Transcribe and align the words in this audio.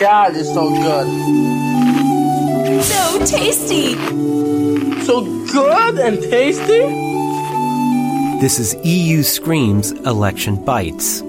God, 0.00 0.34
it's 0.34 0.48
so 0.48 0.70
good. 0.70 1.06
So 2.84 3.18
tasty. 3.26 3.92
So 5.04 5.20
good 5.52 5.98
and 5.98 6.22
tasty? 6.22 6.80
This 8.40 8.58
is 8.58 8.74
EU 8.82 9.22
Screams 9.22 9.92
Election 9.92 10.64
Bites. 10.64 11.20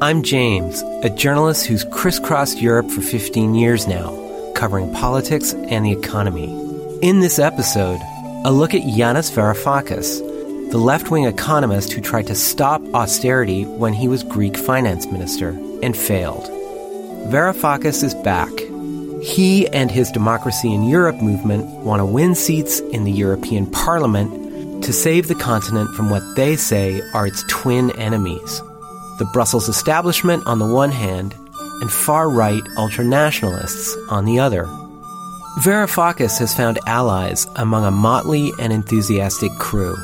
I'm 0.00 0.22
James, 0.22 0.80
a 1.02 1.10
journalist 1.10 1.66
who's 1.66 1.82
crisscrossed 1.86 2.62
Europe 2.62 2.88
for 2.88 3.00
15 3.00 3.56
years 3.56 3.88
now, 3.88 4.52
covering 4.54 4.94
politics 4.94 5.52
and 5.52 5.84
the 5.84 5.90
economy. 5.90 6.52
In 7.02 7.18
this 7.18 7.40
episode, 7.40 8.00
a 8.44 8.52
look 8.52 8.74
at 8.74 8.82
Yanis 8.82 9.32
Varoufakis, 9.32 10.70
the 10.70 10.78
left 10.78 11.10
wing 11.10 11.24
economist 11.24 11.92
who 11.92 12.00
tried 12.00 12.28
to 12.28 12.36
stop 12.36 12.80
austerity 12.94 13.64
when 13.64 13.92
he 13.92 14.06
was 14.06 14.22
Greek 14.22 14.56
finance 14.56 15.08
minister 15.08 15.48
and 15.82 15.96
failed. 15.96 16.63
Varoufakis 17.30 18.02
is 18.04 18.14
back. 18.14 18.50
He 19.22 19.66
and 19.68 19.90
his 19.90 20.10
Democracy 20.10 20.72
in 20.72 20.84
Europe 20.84 21.16
movement 21.16 21.64
want 21.84 22.00
to 22.00 22.06
win 22.06 22.34
seats 22.34 22.80
in 22.80 23.04
the 23.04 23.12
European 23.12 23.66
Parliament 23.70 24.84
to 24.84 24.92
save 24.92 25.28
the 25.28 25.34
continent 25.34 25.88
from 25.96 26.10
what 26.10 26.22
they 26.36 26.56
say 26.56 27.00
are 27.12 27.26
its 27.26 27.42
twin 27.48 27.90
enemies 27.98 28.60
the 29.18 29.24
Brussels 29.26 29.68
establishment 29.68 30.44
on 30.46 30.58
the 30.58 30.66
one 30.66 30.90
hand, 30.90 31.34
and 31.80 31.90
far 31.90 32.28
right 32.28 32.62
ultranationalists 32.76 33.94
on 34.10 34.24
the 34.24 34.38
other. 34.38 34.64
Varoufakis 35.60 36.38
has 36.38 36.54
found 36.54 36.78
allies 36.86 37.46
among 37.56 37.84
a 37.84 37.90
motley 37.90 38.52
and 38.58 38.72
enthusiastic 38.72 39.52
crew. 39.58 39.94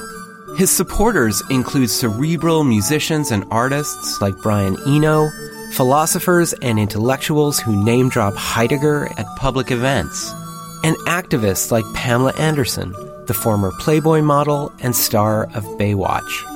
His 0.57 0.71
supporters 0.71 1.43
include 1.51 1.91
cerebral 1.91 2.63
musicians 2.65 3.31
and 3.33 3.45
artists 3.51 4.21
like 4.21 4.37
Brian 4.43 4.77
Eno, 4.87 5.29
philosophers 5.73 6.53
and 6.63 6.79
intellectuals 6.79 7.59
who 7.59 7.85
name 7.85 8.09
drop 8.09 8.35
Heidegger 8.35 9.09
at 9.17 9.27
public 9.37 9.71
events, 9.71 10.33
and 10.83 10.97
activists 11.07 11.71
like 11.71 11.85
Pamela 11.95 12.33
Anderson, 12.37 12.93
the 13.27 13.35
former 13.35 13.71
Playboy 13.79 14.23
model 14.23 14.73
and 14.81 14.95
star 14.95 15.45
of 15.55 15.65
Baywatch. 15.79 16.47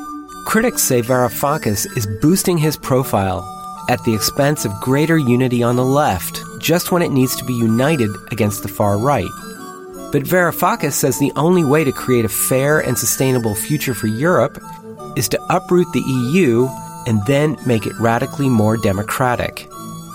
Critics 0.47 0.83
say 0.83 1.01
Varoufakis 1.01 1.97
is 1.97 2.09
boosting 2.21 2.59
his 2.59 2.77
profile 2.77 3.48
at 3.89 4.03
the 4.05 4.15
expense 4.15 4.65
of 4.65 4.81
greater 4.81 5.19
unity 5.19 5.62
on 5.62 5.77
the 5.77 5.84
left, 5.84 6.41
just 6.59 6.91
when 6.91 7.03
it 7.03 7.12
needs 7.12 7.37
to 7.37 7.45
be 7.45 7.55
united 7.55 8.11
against 8.31 8.62
the 8.62 8.69
far 8.69 8.99
right. 8.99 9.31
But 10.12 10.23
Varoufakis 10.23 10.93
says 10.93 11.19
the 11.19 11.33
only 11.37 11.65
way 11.65 11.84
to 11.84 11.93
create 11.93 12.25
a 12.25 12.28
fair 12.28 12.81
and 12.81 12.99
sustainable 12.99 13.55
future 13.55 13.95
for 13.95 14.06
Europe 14.06 14.62
is 15.17 15.28
to 15.28 15.43
uproot 15.51 15.87
the 15.93 16.01
EU 16.01 16.69
and 17.06 17.24
then 17.27 17.56
make 17.66 17.86
it 17.86 17.98
radically 17.98 18.48
more 18.48 18.77
democratic. 18.77 19.69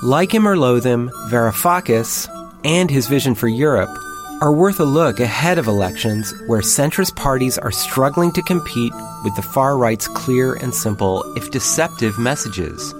Like 0.03 0.33
him 0.33 0.47
or 0.47 0.57
loathe 0.57 0.85
him, 0.85 1.09
Varoufakis 1.29 2.27
and 2.63 2.89
his 2.89 3.07
vision 3.07 3.35
for 3.35 3.47
Europe 3.47 3.89
are 4.41 4.53
worth 4.53 4.79
a 4.79 4.85
look 4.85 5.19
ahead 5.19 5.57
of 5.57 5.67
elections 5.67 6.33
where 6.47 6.61
centrist 6.61 7.15
parties 7.15 7.57
are 7.57 7.71
struggling 7.71 8.31
to 8.31 8.41
compete 8.43 8.93
with 9.25 9.35
the 9.35 9.41
far 9.41 9.77
right's 9.77 10.07
clear 10.07 10.53
and 10.55 10.73
simple, 10.73 11.23
if 11.35 11.51
deceptive, 11.51 12.17
messages. 12.17 12.93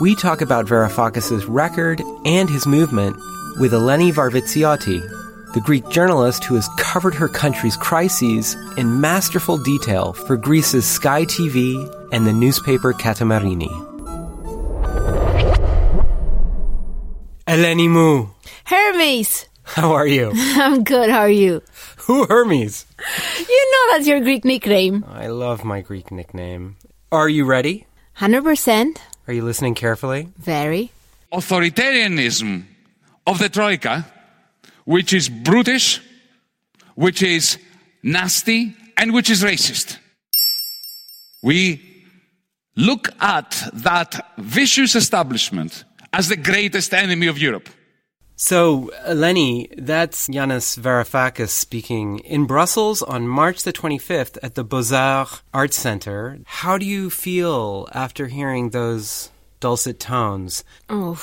We 0.00 0.16
talk 0.16 0.40
about 0.40 0.66
Varoufakis' 0.66 1.44
record 1.46 2.02
and 2.24 2.50
his 2.50 2.66
movement 2.66 3.16
with 3.60 3.72
Eleni 3.72 4.12
Varvitsioti, 4.12 5.00
the 5.54 5.60
Greek 5.60 5.88
journalist 5.90 6.44
who 6.44 6.56
has 6.56 6.68
covered 6.78 7.14
her 7.14 7.28
country's 7.28 7.76
crises 7.76 8.56
in 8.76 9.00
masterful 9.00 9.58
detail 9.58 10.12
for 10.12 10.36
Greece's 10.36 10.86
Sky 10.86 11.24
TV 11.24 11.88
and 12.12 12.26
the 12.26 12.32
newspaper 12.32 12.92
Kathimerini. 12.92 13.68
Eleni 17.46 17.88
Mou, 17.88 18.30
Hermes! 18.64 19.46
how 19.64 19.92
are 19.92 20.06
you? 20.06 20.30
I'm 20.34 20.84
good, 20.84 21.10
how 21.10 21.20
are 21.20 21.28
you? 21.30 21.62
Who 22.06 22.26
Hermes? 22.26 22.86
You 23.38 23.72
know 23.72 23.92
that's 23.96 24.06
your 24.06 24.20
Greek 24.20 24.44
nickname. 24.44 25.04
I 25.08 25.28
love 25.28 25.64
my 25.64 25.80
Greek 25.80 26.10
nickname. 26.10 26.76
Are 27.12 27.28
you 27.28 27.44
ready? 27.44 27.86
100%. 28.18 28.98
Are 29.26 29.32
you 29.32 29.42
listening 29.44 29.74
carefully? 29.74 30.28
Very. 30.38 30.90
authoritarianism 31.32 32.64
of 33.26 33.38
the 33.38 33.48
Troika, 33.48 34.06
which 34.84 35.12
is 35.12 35.28
brutish, 35.28 36.00
which 36.94 37.22
is 37.22 37.58
nasty, 38.02 38.74
and 38.96 39.12
which 39.14 39.30
is 39.30 39.42
racist. 39.42 39.98
We 41.42 41.80
look 42.76 43.08
at 43.20 43.62
that 43.72 44.32
vicious 44.38 44.94
establishment 44.94 45.84
as 46.12 46.28
the 46.28 46.36
greatest 46.36 46.92
enemy 46.94 47.26
of 47.26 47.38
Europe. 47.38 47.68
So, 48.36 48.90
uh, 49.04 49.10
Eleni, 49.10 49.68
that's 49.76 50.26
Yanis 50.26 50.78
Varoufakis 50.78 51.50
speaking 51.50 52.20
in 52.20 52.46
Brussels 52.46 53.02
on 53.02 53.28
March 53.28 53.64
the 53.64 53.72
25th 53.72 54.38
at 54.42 54.54
the 54.54 54.64
Beaux-Arts 54.64 55.42
Arts 55.52 55.76
Center. 55.76 56.38
How 56.46 56.78
do 56.78 56.86
you 56.86 57.10
feel 57.10 57.86
after 57.92 58.28
hearing 58.28 58.70
those 58.70 59.30
dulcet 59.60 60.00
tones? 60.00 60.64
Oh, 60.88 61.20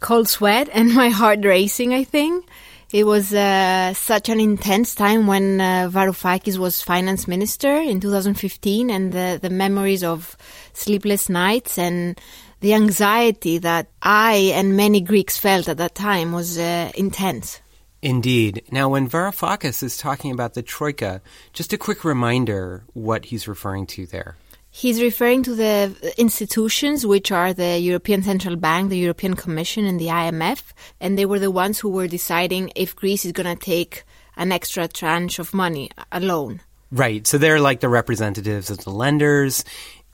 cold 0.00 0.28
sweat 0.28 0.68
and 0.74 0.94
my 0.94 1.08
heart 1.08 1.46
racing, 1.46 1.94
I 1.94 2.04
think. 2.04 2.44
It 2.92 3.06
was 3.06 3.32
uh, 3.32 3.94
such 3.94 4.28
an 4.28 4.38
intense 4.38 4.94
time 4.94 5.26
when 5.26 5.62
uh, 5.62 5.88
Varoufakis 5.90 6.58
was 6.58 6.82
finance 6.82 7.26
minister 7.26 7.74
in 7.74 8.00
2015 8.00 8.90
and 8.90 9.12
the, 9.12 9.38
the 9.40 9.48
memories 9.48 10.04
of 10.04 10.36
sleepless 10.74 11.30
nights 11.30 11.78
and 11.78 12.20
the 12.60 12.74
anxiety 12.74 13.56
that 13.58 13.88
I 14.02 14.52
and 14.54 14.76
many 14.76 15.00
Greeks 15.00 15.38
felt 15.38 15.70
at 15.70 15.78
that 15.78 15.94
time 15.94 16.32
was 16.32 16.58
uh, 16.58 16.92
intense. 16.94 17.62
Indeed. 18.02 18.64
Now, 18.70 18.90
when 18.90 19.08
Varoufakis 19.08 19.82
is 19.82 19.96
talking 19.96 20.30
about 20.30 20.52
the 20.52 20.62
Troika, 20.62 21.22
just 21.54 21.72
a 21.72 21.78
quick 21.78 22.04
reminder 22.04 22.84
what 22.92 23.26
he's 23.26 23.48
referring 23.48 23.86
to 23.86 24.06
there. 24.06 24.36
He's 24.74 25.02
referring 25.02 25.42
to 25.42 25.54
the 25.54 26.14
institutions, 26.16 27.06
which 27.06 27.30
are 27.30 27.52
the 27.52 27.78
European 27.78 28.22
Central 28.22 28.56
Bank, 28.56 28.88
the 28.88 28.96
European 28.96 29.36
Commission, 29.36 29.84
and 29.84 30.00
the 30.00 30.06
IMF, 30.06 30.72
and 30.98 31.18
they 31.18 31.26
were 31.26 31.38
the 31.38 31.50
ones 31.50 31.78
who 31.78 31.90
were 31.90 32.08
deciding 32.08 32.72
if 32.74 32.96
Greece 32.96 33.26
is 33.26 33.32
going 33.32 33.54
to 33.54 33.62
take 33.62 34.04
an 34.34 34.50
extra 34.50 34.88
tranche 34.88 35.38
of 35.38 35.52
money, 35.52 35.90
a 36.10 36.20
loan. 36.20 36.62
Right. 36.90 37.26
So 37.26 37.36
they're 37.36 37.60
like 37.60 37.80
the 37.80 37.90
representatives 37.90 38.70
of 38.70 38.78
the 38.78 38.90
lenders, 38.90 39.62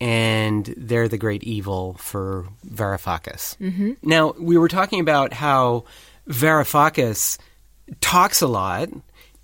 and 0.00 0.74
they're 0.76 1.08
the 1.08 1.18
great 1.18 1.44
evil 1.44 1.94
for 1.94 2.48
Varoufakis. 2.66 3.56
Mm-hmm. 3.58 3.92
Now, 4.02 4.34
we 4.40 4.58
were 4.58 4.68
talking 4.68 4.98
about 4.98 5.32
how 5.32 5.84
Varoufakis 6.28 7.38
talks 8.00 8.42
a 8.42 8.48
lot. 8.48 8.88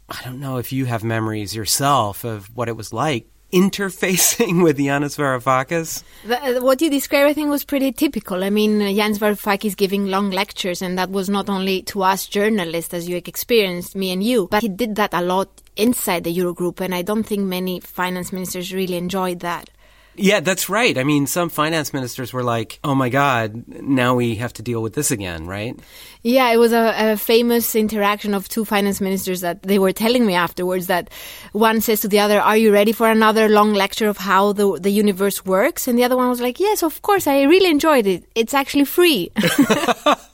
I 0.08 0.20
don't 0.24 0.40
know 0.40 0.56
if 0.56 0.72
you 0.72 0.86
have 0.86 1.04
memories 1.04 1.54
yourself 1.54 2.24
of 2.24 2.54
what 2.56 2.68
it 2.68 2.76
was 2.76 2.92
like 2.92 3.28
interfacing 3.54 4.62
with 4.64 4.78
Yanis 4.78 5.16
Varoufakis. 5.16 6.02
The, 6.24 6.60
what 6.60 6.82
you 6.82 6.90
described, 6.90 7.30
I 7.30 7.32
think, 7.32 7.50
was 7.50 7.64
pretty 7.64 7.92
typical. 7.92 8.42
I 8.42 8.50
mean, 8.50 8.82
uh, 8.82 8.92
Jan 8.92 9.14
Varoufakis 9.14 9.76
giving 9.76 10.06
long 10.06 10.30
lectures, 10.30 10.82
and 10.82 10.98
that 10.98 11.10
was 11.10 11.30
not 11.30 11.48
only 11.48 11.82
to 11.82 12.02
us 12.02 12.26
journalists, 12.26 12.92
as 12.92 13.08
you 13.08 13.16
experienced, 13.16 13.94
me 13.94 14.10
and 14.10 14.22
you, 14.22 14.48
but 14.50 14.62
he 14.62 14.68
did 14.68 14.96
that 14.96 15.14
a 15.14 15.22
lot 15.22 15.48
inside 15.76 16.24
the 16.24 16.36
Eurogroup, 16.36 16.80
and 16.80 16.94
I 16.94 17.02
don't 17.02 17.24
think 17.24 17.42
many 17.42 17.80
finance 17.80 18.32
ministers 18.32 18.74
really 18.74 18.96
enjoyed 18.96 19.40
that. 19.40 19.70
Yeah, 20.16 20.40
that's 20.40 20.68
right. 20.68 20.96
I 20.96 21.04
mean, 21.04 21.26
some 21.26 21.48
finance 21.48 21.92
ministers 21.92 22.32
were 22.32 22.42
like, 22.42 22.78
oh 22.84 22.94
my 22.94 23.08
God, 23.08 23.64
now 23.66 24.14
we 24.14 24.36
have 24.36 24.52
to 24.54 24.62
deal 24.62 24.82
with 24.82 24.94
this 24.94 25.10
again, 25.10 25.46
right? 25.46 25.78
Yeah, 26.22 26.52
it 26.52 26.56
was 26.56 26.72
a, 26.72 27.12
a, 27.12 27.16
famous 27.16 27.74
interaction 27.74 28.32
of 28.32 28.48
two 28.48 28.64
finance 28.64 29.00
ministers 29.00 29.40
that 29.40 29.62
they 29.62 29.78
were 29.78 29.92
telling 29.92 30.24
me 30.24 30.34
afterwards 30.34 30.86
that 30.86 31.10
one 31.52 31.80
says 31.80 32.00
to 32.00 32.08
the 32.08 32.20
other, 32.20 32.40
Are 32.40 32.56
you 32.56 32.72
ready 32.72 32.92
for 32.92 33.10
another 33.10 33.48
long 33.48 33.74
lecture 33.74 34.08
of 34.08 34.16
how 34.16 34.52
the, 34.52 34.78
the 34.78 34.90
universe 34.90 35.44
works? 35.44 35.88
And 35.88 35.98
the 35.98 36.04
other 36.04 36.16
one 36.16 36.28
was 36.28 36.40
like, 36.40 36.60
Yes, 36.60 36.82
of 36.82 37.02
course, 37.02 37.26
I 37.26 37.42
really 37.42 37.70
enjoyed 37.70 38.06
it. 38.06 38.24
It's 38.34 38.54
actually 38.54 38.84
free. 38.84 39.32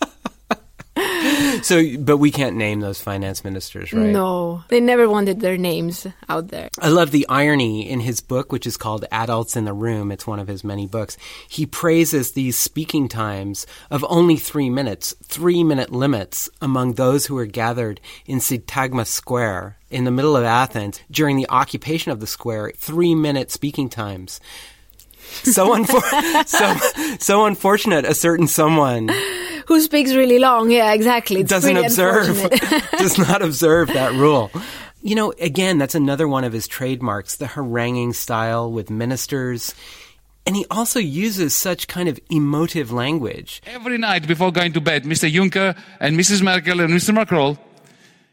so, 1.63 1.83
but 1.99 2.19
we 2.19 2.31
can't 2.31 2.57
name 2.57 2.81
those 2.81 3.01
finance 3.01 3.45
ministers, 3.45 3.93
right? 3.93 4.11
No, 4.11 4.65
they 4.69 4.81
never 4.81 5.09
wanted 5.09 5.41
their 5.41 5.57
names 5.57 6.07
out 6.29 6.49
there. 6.49 6.69
I 6.81 6.89
love 6.89 7.11
the 7.11 7.27
irony 7.29 7.89
in 7.89 8.01
his 8.01 8.21
book, 8.21 8.53
which 8.53 8.67
is 8.67 8.77
called 8.77 9.05
Adults 9.11 9.57
in 9.57 9.65
the 9.65 9.73
Room. 9.73 10.13
It's 10.13 10.27
one 10.27 10.39
of 10.39 10.49
his 10.49 10.65
many 10.65 10.87
books. 10.87 11.17
He 11.49 11.67
praises 11.67 12.33
these 12.33 12.59
speaking 12.59 13.09
times 13.09 13.67
of 13.91 14.05
only 14.09 14.37
three 14.37 14.71
minutes, 14.71 15.15
three 15.25 15.65
minute 15.65 15.91
limits 15.91 16.49
among 16.61 16.95
those 16.95 17.27
who 17.27 17.37
are 17.39 17.47
gathered 17.47 18.01
in 18.27 18.39
Syntagma 18.39 19.07
Square 19.07 19.77
in 19.91 20.05
the 20.05 20.11
middle 20.11 20.37
of 20.37 20.45
Athens 20.45 21.01
during 21.11 21.37
the 21.37 21.49
occupation 21.49 22.13
of 22.13 22.21
the 22.21 22.27
square, 22.27 22.73
three 22.77 23.15
minute 23.15 23.51
speaking 23.51 23.89
times. 23.89 24.41
So, 25.43 25.75
unfor- 25.75 26.47
so, 26.47 27.17
so 27.19 27.47
unfortunate 27.47 28.05
a 28.05 28.15
certain 28.15 28.49
someone 28.49 29.11
who 29.71 29.81
speaks 29.81 30.13
really 30.15 30.41
long. 30.41 30.69
Yeah, 30.69 30.93
exactly. 30.93 31.43
It's 31.43 31.49
doesn't 31.49 31.77
observe, 31.77 32.51
does 32.99 33.17
not 33.19 33.41
observe 33.41 33.87
that 33.93 34.13
rule. 34.15 34.51
You 35.01 35.15
know, 35.15 35.33
again, 35.39 35.79
that's 35.79 35.95
another 35.95 36.27
one 36.27 36.43
of 36.43 36.53
his 36.53 36.67
trademarks, 36.67 37.37
the 37.37 37.47
haranguing 37.47 38.13
style 38.13 38.73
with 38.73 38.91
ministers. 38.91 39.73
And 40.45 40.57
he 40.57 40.67
also 40.73 40.99
uses 40.99 41.55
such 41.55 41.87
kind 41.87 42.09
of 42.09 42.19
emotive 42.31 42.91
language. 42.91 43.63
Every 43.65 43.97
night 43.97 44.27
before 44.27 44.51
going 44.51 44.73
to 44.73 44.81
bed, 44.81 45.05
Mr. 45.05 45.31
Juncker 45.31 45.79
and 46.01 46.19
Mrs. 46.19 46.43
Merkel 46.43 46.81
and 46.81 46.93
Mr. 46.93 47.15
Macron 47.15 47.57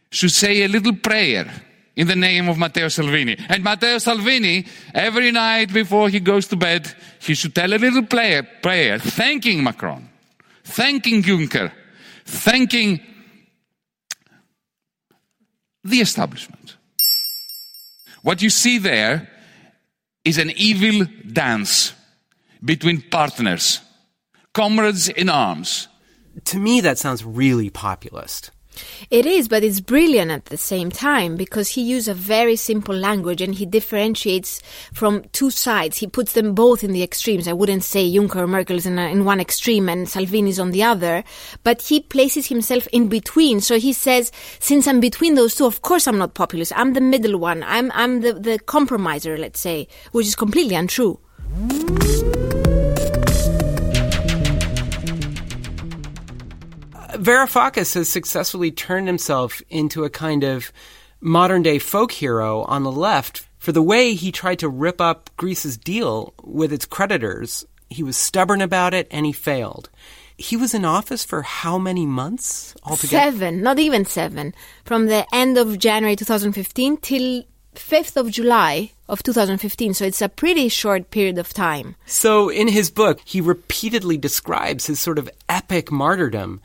should 0.10 0.32
say 0.32 0.64
a 0.64 0.68
little 0.68 0.96
prayer 0.96 1.54
in 1.96 2.08
the 2.08 2.16
name 2.16 2.50
of 2.50 2.58
Matteo 2.58 2.88
Salvini. 2.88 3.38
And 3.48 3.64
Matteo 3.64 4.00
Salvini, 4.00 4.66
every 4.96 5.32
night 5.32 5.72
before 5.72 6.10
he 6.10 6.20
goes 6.20 6.48
to 6.48 6.56
bed, 6.56 6.92
he 7.20 7.36
should 7.36 7.54
tell 7.54 7.72
a 7.72 7.78
little 7.78 8.08
prayer, 8.08 8.42
prayer 8.64 8.98
thanking 8.98 9.64
Macron, 9.64 10.07
thanking 10.68 11.24
Juncker, 11.24 11.72
thanking 12.26 13.00
the 15.84 16.02
establishment. 16.02 16.78
What 18.22 18.42
you 18.42 18.50
see 18.50 18.78
there 18.78 19.30
is 20.26 20.38
an 20.38 20.52
evil 20.52 21.08
dance 21.32 21.94
between 22.64 23.02
partners, 23.02 23.80
comrades 24.54 25.08
in 25.08 25.30
arms. 25.30 25.88
To 26.46 26.60
me, 26.60 26.82
that 26.82 26.98
sounds 26.98 27.24
really 27.24 27.70
populist. 27.70 28.52
It 29.10 29.26
is, 29.26 29.48
but 29.48 29.64
it's 29.64 29.80
brilliant 29.80 30.32
at 30.32 30.46
the 30.46 30.58
same 30.58 30.92
time 30.92 31.36
because 31.36 31.70
he 31.70 31.82
uses 31.82 32.08
a 32.10 32.14
very 32.14 32.56
simple 32.56 32.96
language 32.96 33.42
and 33.42 33.56
he 33.56 33.66
differentiates 33.66 34.62
from 34.94 35.24
two 35.32 35.50
sides. 35.50 35.98
He 35.98 36.08
puts 36.08 36.34
them 36.34 36.54
both 36.54 36.84
in 36.84 36.92
the 36.92 37.04
extremes. 37.04 37.48
I 37.48 37.54
wouldn't 37.54 37.84
say 37.84 38.10
Juncker 38.10 38.38
or 38.38 38.48
Merkel 38.48 38.78
is 38.78 38.86
in, 38.86 39.00
in 39.00 39.26
one 39.26 39.40
extreme 39.40 39.90
and 39.90 40.08
Salvini 40.08 40.50
is 40.50 40.60
on 40.60 40.72
the 40.72 40.84
other, 40.84 41.24
but 41.64 41.82
he 41.82 42.00
places 42.00 42.48
himself 42.48 42.88
in 42.88 43.08
between. 43.08 43.62
So 43.62 43.80
he 43.80 43.94
says, 43.94 44.32
since 44.60 44.88
I'm 44.88 45.00
between 45.00 45.36
those 45.36 45.56
two, 45.56 45.66
of 45.66 45.82
course 45.82 46.08
I'm 46.08 46.18
not 46.18 46.34
populist. 46.34 46.74
I'm 46.76 46.94
the 46.94 47.02
middle 47.02 47.38
one. 47.38 47.64
I'm, 47.64 47.92
I'm 47.94 48.22
the, 48.22 48.34
the 48.34 48.60
compromiser, 48.60 49.38
let's 49.38 49.60
say, 49.60 49.88
which 50.12 50.28
is 50.28 50.36
completely 50.36 50.76
untrue. 50.76 51.20
Varoufakis 57.18 57.94
has 57.96 58.10
successfully 58.10 58.72
turned 58.72 59.08
himself 59.08 59.62
into 59.70 60.04
a 60.04 60.10
kind 60.10 60.44
of 60.44 60.72
modern 61.20 61.64
day 61.64 61.80
folk 61.80 62.12
hero 62.12 62.62
on 62.64 62.84
the 62.84 62.92
left 62.92 63.48
for 63.58 63.72
the 63.72 63.82
way 63.82 64.14
he 64.14 64.32
tried 64.32 64.60
to 64.60 64.70
rip 64.70 65.02
up 65.02 65.30
Greece's 65.38 65.78
deal 65.78 66.34
with 66.44 66.72
its 66.72 66.86
creditors. 66.86 67.66
He 67.90 68.04
was 68.04 68.18
stubborn 68.18 68.62
about 68.62 68.94
it 68.94 69.08
and 69.12 69.26
he 69.26 69.32
failed. 69.32 69.90
He 70.38 70.56
was 70.56 70.74
in 70.74 70.86
office 70.86 71.26
for 71.26 71.42
how 71.42 71.80
many 71.80 72.06
months 72.06 72.76
altogether? 72.84 73.32
Seven, 73.32 73.64
not 73.64 73.80
even 73.80 74.06
seven. 74.06 74.54
From 74.86 75.08
the 75.08 75.26
end 75.34 75.58
of 75.58 75.80
January 75.80 76.16
2015 76.16 76.98
till 76.98 77.44
5th 77.76 78.18
of 78.18 78.30
July 78.30 78.92
of 79.10 79.24
2015, 79.24 79.94
so 79.94 80.06
it's 80.06 80.22
a 80.22 80.30
pretty 80.30 80.70
short 80.70 81.12
period 81.12 81.38
of 81.38 81.54
time. 81.54 81.96
So, 82.06 82.50
in 82.50 82.68
his 82.68 82.92
book, 82.92 83.20
he 83.24 83.42
repeatedly 83.42 84.18
describes 84.18 84.88
his 84.88 85.00
sort 85.00 85.20
of 85.20 85.30
epic 85.50 85.92
martyrdom. 85.92 86.62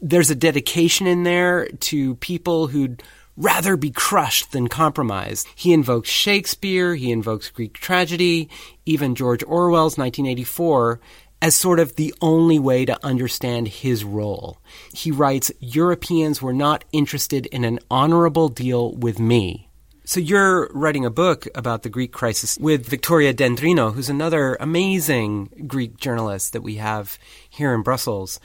There's 0.00 0.30
a 0.30 0.34
dedication 0.34 1.06
in 1.06 1.22
there 1.22 1.66
to 1.68 2.16
people 2.16 2.68
who'd 2.68 3.02
rather 3.36 3.76
be 3.76 3.90
crushed 3.90 4.52
than 4.52 4.68
compromised. 4.68 5.48
He 5.54 5.72
invokes 5.72 6.08
Shakespeare, 6.08 6.94
he 6.94 7.10
invokes 7.10 7.50
Greek 7.50 7.74
tragedy, 7.74 8.48
even 8.86 9.14
George 9.14 9.42
Orwell's 9.42 9.98
1984 9.98 11.00
as 11.42 11.54
sort 11.54 11.78
of 11.78 11.96
the 11.96 12.14
only 12.22 12.58
way 12.58 12.86
to 12.86 13.04
understand 13.04 13.68
his 13.68 14.02
role. 14.02 14.56
He 14.94 15.10
writes, 15.10 15.52
Europeans 15.60 16.40
were 16.40 16.54
not 16.54 16.84
interested 16.90 17.44
in 17.46 17.64
an 17.64 17.80
honorable 17.90 18.48
deal 18.48 18.94
with 18.94 19.18
me. 19.18 19.63
So 20.06 20.20
you're 20.20 20.68
writing 20.74 21.06
a 21.06 21.10
book 21.10 21.48
about 21.54 21.82
the 21.82 21.88
Greek 21.88 22.12
crisis 22.12 22.58
with 22.58 22.86
Victoria 22.86 23.32
Dendrino, 23.32 23.94
who's 23.94 24.10
another 24.10 24.54
amazing 24.60 25.64
Greek 25.66 25.96
journalist 25.96 26.52
that 26.52 26.60
we 26.60 26.74
have 26.74 27.18
here 27.48 27.72
in 27.72 27.80
Brussels. 27.80 28.38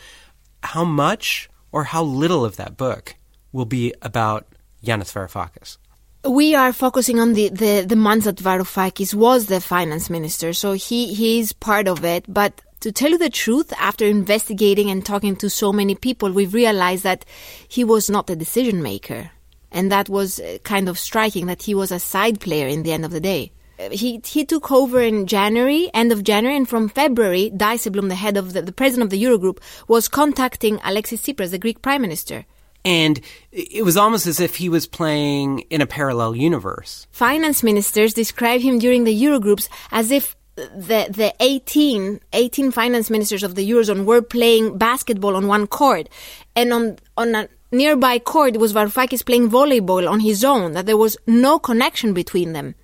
How 0.63 0.85
much 0.85 1.49
or 1.73 1.83
how 1.83 2.01
little 2.01 2.45
of 2.45 2.55
that 2.55 2.77
book 2.77 3.15
will 3.51 3.65
be 3.65 3.93
about 4.01 4.47
Yanis 4.81 5.11
Varoufakis? 5.11 5.75
We 6.23 6.55
are 6.55 6.71
focusing 6.71 7.19
on 7.19 7.33
the, 7.33 7.49
the, 7.49 7.83
the 7.85 7.97
months 7.97 8.23
that 8.23 8.37
Varoufakis 8.37 9.13
was 9.13 9.47
the 9.47 9.59
finance 9.59 10.09
minister, 10.09 10.53
so 10.53 10.73
he, 10.73 11.13
he 11.13 11.39
is 11.39 11.51
part 11.51 11.89
of 11.89 12.05
it. 12.05 12.23
But 12.29 12.61
to 12.79 12.93
tell 12.93 13.11
you 13.11 13.17
the 13.17 13.29
truth, 13.29 13.73
after 13.77 14.05
investigating 14.05 14.89
and 14.89 15.05
talking 15.05 15.35
to 15.35 15.49
so 15.49 15.73
many 15.73 15.95
people, 15.95 16.31
we've 16.31 16.53
realized 16.53 17.03
that 17.03 17.25
he 17.67 17.83
was 17.83 18.09
not 18.09 18.27
the 18.27 18.37
decision 18.37 18.81
maker. 18.81 19.31
And 19.71 19.91
that 19.91 20.09
was 20.09 20.39
uh, 20.39 20.57
kind 20.63 20.89
of 20.89 20.97
striking 20.97 21.45
that 21.47 21.63
he 21.63 21.75
was 21.75 21.91
a 21.91 21.99
side 21.99 22.39
player 22.39 22.67
in 22.67 22.83
the 22.83 22.91
end 22.91 23.05
of 23.05 23.11
the 23.11 23.19
day. 23.19 23.51
Uh, 23.79 23.89
he, 23.91 24.21
he 24.25 24.45
took 24.45 24.71
over 24.71 24.99
in 24.99 25.27
January, 25.27 25.89
end 25.93 26.11
of 26.11 26.23
January, 26.23 26.57
and 26.57 26.67
from 26.67 26.89
February, 26.89 27.51
Dijsselbloem, 27.55 28.09
the 28.09 28.15
head 28.15 28.35
of 28.35 28.53
the, 28.53 28.61
the 28.61 28.71
president 28.71 29.05
of 29.05 29.09
the 29.09 29.23
Eurogroup, 29.23 29.59
was 29.87 30.07
contacting 30.07 30.79
Alexis 30.83 31.21
Tsipras, 31.21 31.51
the 31.51 31.59
Greek 31.59 31.81
prime 31.81 32.01
minister. 32.01 32.45
And 32.85 33.19
it 33.51 33.83
was 33.83 33.97
almost 33.97 34.25
as 34.25 34.39
if 34.39 34.55
he 34.55 34.69
was 34.69 34.87
playing 34.87 35.59
in 35.69 35.81
a 35.81 35.85
parallel 35.85 36.35
universe. 36.35 37.07
Finance 37.11 37.61
ministers 37.61 38.13
describe 38.13 38.61
him 38.61 38.79
during 38.79 39.03
the 39.03 39.21
Eurogroups 39.21 39.67
as 39.91 40.11
if 40.11 40.35
the 40.55 41.07
the 41.09 41.33
18, 41.39 42.19
18 42.33 42.71
finance 42.71 43.09
ministers 43.09 43.43
of 43.43 43.55
the 43.55 43.69
eurozone 43.69 44.05
were 44.05 44.21
playing 44.21 44.77
basketball 44.77 45.35
on 45.35 45.47
one 45.47 45.67
court 45.67 46.09
and 46.55 46.73
on 46.73 46.97
on 47.17 47.35
a 47.35 47.49
nearby 47.71 48.19
court 48.19 48.57
was 48.57 48.73
Varoufakis 48.73 49.25
playing 49.25 49.49
volleyball 49.49 50.09
on 50.09 50.19
his 50.19 50.43
own, 50.43 50.73
that 50.73 50.85
there 50.85 50.97
was 50.97 51.17
no 51.27 51.59
connection 51.59 52.13
between 52.13 52.53
them. 52.53 52.75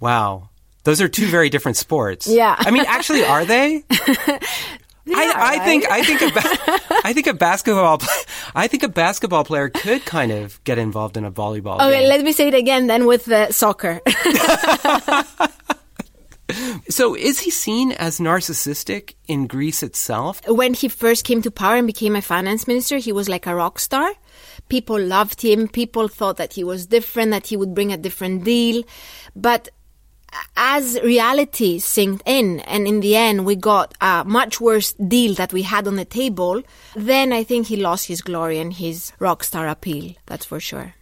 Wow. 0.00 0.48
Those 0.84 1.00
are 1.00 1.08
two 1.08 1.26
very 1.28 1.48
different 1.48 1.76
sports. 1.76 2.26
Yeah. 2.26 2.56
I 2.58 2.70
mean, 2.70 2.84
actually, 2.86 3.24
are 3.24 3.44
they? 3.44 3.84
Yeah, 5.04 5.16
I, 5.18 5.32
I 5.34 5.56
right? 5.58 5.62
think 5.64 5.90
I 5.90 6.02
think 6.04 6.20
a 6.22 6.30
ba- 6.30 6.80
I 7.04 7.12
think 7.12 7.26
a 7.26 7.34
basketball 7.34 8.00
I 8.54 8.68
think 8.68 8.84
a 8.84 8.88
basketball 8.88 9.42
player 9.44 9.68
could 9.68 10.04
kind 10.04 10.30
of 10.30 10.62
get 10.62 10.78
involved 10.78 11.16
in 11.16 11.24
a 11.24 11.32
volleyball 11.32 11.80
Okay, 11.82 12.02
game. 12.02 12.08
let 12.08 12.22
me 12.22 12.30
say 12.30 12.46
it 12.46 12.54
again 12.54 12.86
then 12.86 13.04
with 13.06 13.26
uh, 13.28 13.50
soccer. 13.50 14.00
So 16.90 17.16
is 17.16 17.40
he 17.40 17.50
seen 17.50 17.92
as 17.92 18.18
narcissistic 18.18 19.14
in 19.26 19.46
Greece 19.46 19.82
itself? 19.82 20.40
when 20.46 20.74
he 20.74 20.88
first 20.88 21.24
came 21.24 21.40
to 21.42 21.50
power 21.50 21.76
and 21.76 21.86
became 21.86 22.14
a 22.14 22.20
finance 22.20 22.68
minister, 22.68 22.98
he 22.98 23.10
was 23.12 23.26
like 23.28 23.46
a 23.46 23.54
rock 23.54 23.78
star. 23.78 24.12
People 24.72 24.98
loved 24.98 25.42
him. 25.42 25.68
People 25.68 26.08
thought 26.08 26.38
that 26.38 26.54
he 26.54 26.64
was 26.64 26.86
different, 26.86 27.30
that 27.30 27.48
he 27.48 27.58
would 27.58 27.74
bring 27.74 27.92
a 27.92 27.98
different 27.98 28.42
deal. 28.42 28.82
But 29.36 29.68
as 30.56 30.98
reality 31.02 31.78
sinked 31.78 32.22
in, 32.24 32.60
and 32.60 32.88
in 32.88 33.00
the 33.00 33.14
end 33.14 33.44
we 33.44 33.54
got 33.54 33.92
a 34.00 34.24
much 34.24 34.62
worse 34.62 34.94
deal 34.94 35.34
that 35.34 35.52
we 35.52 35.60
had 35.60 35.86
on 35.86 35.96
the 35.96 36.06
table, 36.06 36.62
then 36.96 37.34
I 37.34 37.44
think 37.44 37.66
he 37.66 37.76
lost 37.76 38.06
his 38.06 38.22
glory 38.22 38.58
and 38.60 38.72
his 38.72 39.12
rock 39.18 39.44
star 39.44 39.68
appeal. 39.68 40.14
That's 40.24 40.46
for 40.46 40.58
sure. 40.58 40.94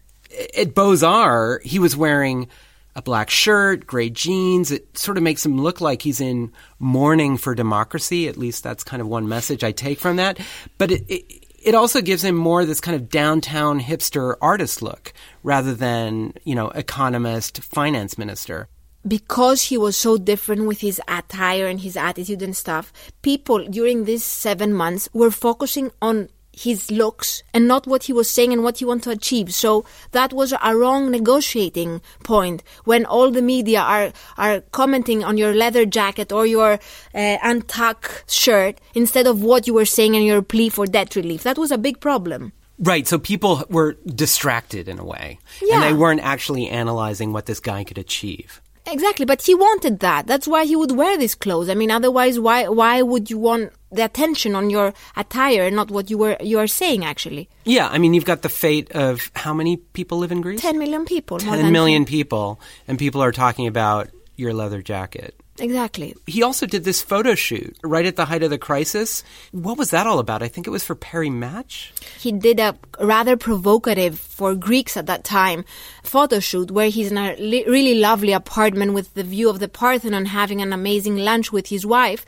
At 0.59 0.75
Beaux-Arts, 0.75 1.65
he 1.65 1.79
was 1.79 1.97
wearing 1.97 2.49
a 2.97 3.03
black 3.03 3.31
shirt, 3.31 3.87
gray 3.87 4.11
jeans. 4.11 4.73
It 4.73 4.99
sort 4.99 5.17
of 5.17 5.23
makes 5.23 5.47
him 5.47 5.61
look 5.61 5.81
like 5.81 6.03
he's 6.03 6.21
in 6.21 6.51
mourning 6.81 7.37
for 7.37 7.55
democracy. 7.55 8.27
At 8.27 8.37
least 8.37 8.65
that's 8.65 8.83
kind 8.83 9.01
of 9.01 9.07
one 9.07 9.29
message 9.29 9.63
I 9.63 9.71
take 9.71 10.01
from 10.01 10.17
that. 10.17 10.41
But 10.77 10.91
it, 10.91 11.05
it, 11.09 11.40
it 11.61 11.75
also 11.75 12.01
gives 12.01 12.25
him 12.25 12.35
more 12.35 12.65
this 12.65 12.81
kind 12.81 12.97
of 12.97 13.09
downtown 13.09 13.81
hipster 13.81 14.37
artist 14.41 14.83
look 14.83 15.13
rather 15.43 15.75
than, 15.75 16.33
you 16.45 16.55
know, 16.55 16.69
economist, 16.71 17.63
finance 17.63 18.17
minister. 18.19 18.69
because 19.07 19.63
he 19.63 19.79
was 19.79 19.97
so 19.97 20.19
different 20.19 20.67
with 20.67 20.81
his 20.81 21.01
attire 21.09 21.67
and 21.67 21.81
his 21.81 21.97
attitude 21.97 22.43
and 22.43 22.55
stuff, 22.55 22.93
people 23.23 23.65
during 23.67 24.05
these 24.05 24.25
seven 24.25 24.75
months 24.75 25.09
were 25.15 25.31
focusing 25.31 25.91
on 26.03 26.29
his 26.53 26.91
looks 26.91 27.43
and 27.55 27.67
not 27.67 27.87
what 27.87 28.05
he 28.05 28.13
was 28.13 28.29
saying 28.29 28.53
and 28.53 28.63
what 28.63 28.79
he 28.79 28.85
wanted 28.85 29.05
to 29.05 29.11
achieve. 29.11 29.55
So 29.55 29.85
that 30.13 30.33
was 30.33 30.53
a 30.53 30.77
wrong 30.77 31.11
negotiating 31.11 32.01
point 32.25 32.63
when 32.85 33.05
all 33.05 33.31
the 33.31 33.43
media 33.43 33.81
are 33.81 34.13
are 34.37 34.61
commenting 34.73 35.25
on 35.25 35.39
your 35.39 35.55
leather 35.55 35.87
jacket 35.87 36.33
or 36.33 36.47
your 36.47 36.73
uh, 37.15 37.39
untuck 37.43 38.23
shirt 38.29 38.81
instead 38.95 39.27
of 39.27 39.43
what 39.43 39.67
you 39.67 39.75
were 39.75 39.85
saying 39.85 40.17
and 40.17 40.25
your 40.25 40.43
plea 40.43 40.69
for 40.69 40.87
debt 40.87 41.17
relief. 41.17 41.43
That 41.43 41.59
was 41.59 41.71
a 41.71 41.79
big 41.79 42.01
problem. 42.01 42.53
Right, 42.83 43.07
so 43.07 43.19
people 43.19 43.63
were 43.69 43.99
distracted 44.07 44.89
in 44.89 44.99
a 44.99 45.05
way. 45.05 45.39
And 45.71 45.83
they 45.83 45.93
weren't 45.93 46.23
actually 46.23 46.67
analyzing 46.69 47.35
what 47.35 47.45
this 47.45 47.61
guy 47.61 47.85
could 47.85 47.99
achieve. 47.99 48.63
Exactly, 48.87 49.27
but 49.27 49.43
he 49.43 49.55
wanted 49.55 50.01
that. 50.01 50.27
That's 50.27 50.49
why 50.49 50.65
he 50.65 50.77
would 50.77 50.93
wear 50.93 51.19
these 51.19 51.35
clothes. 51.35 51.69
I 51.69 51.75
mean, 51.75 51.91
otherwise, 51.91 52.41
why 52.41 52.69
why 52.69 53.03
would 53.03 53.31
you 53.31 53.39
want 53.39 53.73
the 53.93 54.05
attention 54.05 54.55
on 54.55 54.71
your 54.71 54.93
attire, 55.17 55.65
and 55.65 55.77
not 55.77 55.91
what 55.91 56.11
you 56.11 56.19
were 56.19 56.37
you 56.41 56.59
are 56.59 56.67
saying? 56.67 57.05
Actually, 57.05 57.49
Yeah, 57.65 57.89
I 57.89 57.99
mean, 57.99 58.15
you've 58.15 58.25
got 58.25 58.43
the 58.43 58.49
fate 58.49 58.91
of 58.93 59.31
how 59.35 59.53
many 59.55 59.77
people 59.77 60.19
live 60.19 60.33
in 60.33 60.41
Greece? 60.41 60.61
ten 60.61 60.79
million 60.79 61.05
people. 61.05 61.39
more 61.39 61.55
10 61.57 61.65
than 61.65 61.73
million 61.73 62.05
people, 62.05 62.61
and 62.89 62.99
people 62.99 63.23
are 63.23 63.33
talking 63.33 63.67
about 63.67 64.09
your 64.37 64.53
leather 64.55 64.83
jacket. 64.83 65.35
Exactly. 65.59 66.15
He 66.27 66.43
also 66.43 66.65
did 66.65 66.85
this 66.85 67.03
photo 67.03 67.35
shoot 67.35 67.77
right 67.85 68.07
at 68.07 68.17
the 68.17 68.25
height 68.25 68.43
of 68.43 68.49
the 68.49 68.57
crisis. 68.57 69.23
What 69.53 69.77
was 69.77 69.91
that 69.91 70.07
all 70.07 70.19
about? 70.19 70.43
I 70.43 70.49
think 70.49 70.67
it 70.67 70.71
was 70.71 70.85
for 70.85 70.95
Paris 70.95 71.29
Match. 71.29 71.93
He 72.19 72.33
did 72.33 72.59
a 72.59 72.79
rather 72.99 73.37
provocative 73.37 74.19
for 74.19 74.55
Greeks 74.55 74.97
at 74.97 75.05
that 75.07 75.23
time 75.23 75.67
photo 76.03 76.41
shoot 76.41 76.71
where 76.71 76.89
he's 76.89 77.11
in 77.11 77.19
a 77.19 77.37
really 77.39 77.97
lovely 78.01 78.33
apartment 78.33 78.95
with 78.95 79.13
the 79.13 79.23
view 79.23 79.51
of 79.51 79.59
the 79.59 79.69
Parthenon 79.69 80.25
having 80.25 80.63
an 80.63 80.73
amazing 80.73 81.19
lunch 81.19 81.53
with 81.53 81.67
his 81.67 81.85
wife. 81.85 82.25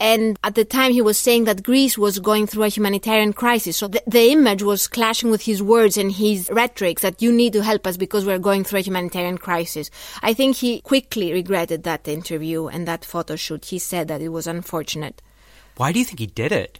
And 0.00 0.38
at 0.42 0.54
the 0.54 0.64
time, 0.64 0.92
he 0.92 1.00
was 1.00 1.16
saying 1.16 1.44
that 1.44 1.62
Greece 1.62 1.96
was 1.96 2.18
going 2.18 2.46
through 2.46 2.64
a 2.64 2.68
humanitarian 2.68 3.32
crisis. 3.32 3.76
So 3.76 3.88
the, 3.88 4.02
the, 4.06 4.30
image 4.32 4.62
was 4.62 4.88
clashing 4.88 5.30
with 5.30 5.42
his 5.42 5.62
words 5.62 5.96
and 5.96 6.10
his 6.10 6.50
rhetoric 6.52 7.00
that 7.00 7.22
you 7.22 7.32
need 7.32 7.52
to 7.52 7.62
help 7.62 7.86
us 7.86 7.96
because 7.96 8.26
we're 8.26 8.38
going 8.38 8.64
through 8.64 8.80
a 8.80 8.82
humanitarian 8.82 9.38
crisis. 9.38 9.90
I 10.22 10.34
think 10.34 10.56
he 10.56 10.80
quickly 10.80 11.32
regretted 11.32 11.84
that 11.84 12.08
interview 12.08 12.66
and 12.66 12.88
that 12.88 13.04
photo 13.04 13.36
shoot. 13.36 13.66
He 13.66 13.78
said 13.78 14.08
that 14.08 14.20
it 14.20 14.30
was 14.30 14.46
unfortunate. 14.46 15.22
Why 15.76 15.92
do 15.92 15.98
you 16.00 16.04
think 16.04 16.18
he 16.18 16.26
did 16.26 16.52
it? 16.52 16.78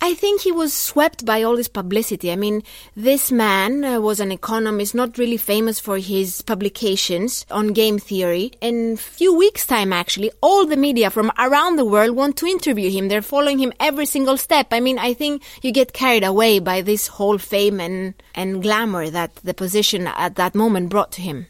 I 0.00 0.12
think 0.12 0.42
he 0.42 0.52
was 0.52 0.74
swept 0.74 1.24
by 1.24 1.42
all 1.42 1.56
this 1.56 1.68
publicity. 1.68 2.30
I 2.30 2.36
mean, 2.36 2.62
this 2.94 3.32
man 3.32 3.84
uh, 3.84 4.00
was 4.00 4.20
an 4.20 4.32
economist, 4.32 4.94
not 4.94 5.16
really 5.16 5.38
famous 5.38 5.80
for 5.80 5.96
his 5.96 6.42
publications 6.42 7.46
on 7.50 7.68
game 7.68 7.98
theory. 7.98 8.52
In 8.60 8.98
few 8.98 9.34
weeks' 9.34 9.66
time, 9.66 9.94
actually, 9.94 10.30
all 10.42 10.66
the 10.66 10.76
media 10.76 11.08
from 11.08 11.32
around 11.38 11.76
the 11.76 11.86
world 11.86 12.14
want 12.14 12.36
to 12.36 12.46
interview 12.46 12.90
him. 12.90 13.08
They're 13.08 13.22
following 13.22 13.58
him 13.58 13.72
every 13.80 14.04
single 14.04 14.36
step. 14.36 14.68
I 14.72 14.80
mean, 14.80 14.98
I 14.98 15.14
think 15.14 15.42
you 15.62 15.72
get 15.72 15.94
carried 15.94 16.22
away 16.24 16.58
by 16.58 16.82
this 16.82 17.06
whole 17.06 17.38
fame 17.38 17.80
and, 17.80 18.12
and 18.34 18.62
glamour 18.62 19.08
that 19.08 19.34
the 19.36 19.54
position 19.54 20.06
at 20.06 20.36
that 20.36 20.54
moment 20.54 20.90
brought 20.90 21.12
to 21.12 21.22
him. 21.22 21.46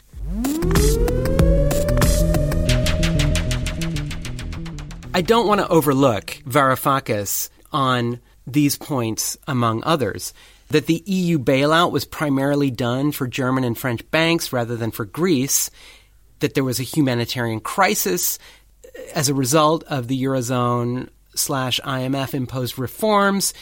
I 5.12 5.23
don't 5.23 5.47
want 5.47 5.61
to 5.61 5.69
overlook 5.69 6.38
Varoufakis 6.47 7.50
on 7.73 8.21
these 8.47 8.77
points, 8.77 9.37
among 9.47 9.83
others. 9.85 10.35
That 10.69 10.87
the 10.87 11.03
EU 11.07 11.39
bailout 11.39 11.93
was 11.93 12.05
primarily 12.05 12.71
done 12.71 13.13
for 13.13 13.27
German 13.27 13.65
and 13.65 13.77
French 13.77 14.09
banks 14.11 14.53
rather 14.53 14.77
than 14.77 14.91
for 14.91 15.05
Greece, 15.05 15.71
that 16.41 16.55
there 16.55 16.65
was 16.65 16.81
a 16.81 16.85
humanitarian 16.85 17.61
crisis 17.61 18.39
uh, 18.85 19.01
as 19.15 19.29
a 19.29 19.35
result 19.35 19.85
of 19.85 20.09
the 20.09 20.23
Eurozone 20.23 21.09
slash 21.35 21.81
IMF 21.85 22.35
imposed 22.35 22.79
reforms, 22.79 23.55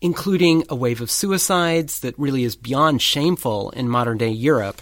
including 0.00 0.64
a 0.68 0.74
wave 0.74 1.00
of 1.00 1.10
suicides 1.10 2.00
that 2.00 2.18
really 2.18 2.44
is 2.44 2.56
beyond 2.56 3.00
shameful 3.00 3.70
in 3.70 3.88
modern 3.88 4.18
day 4.18 4.28
Europe, 4.28 4.80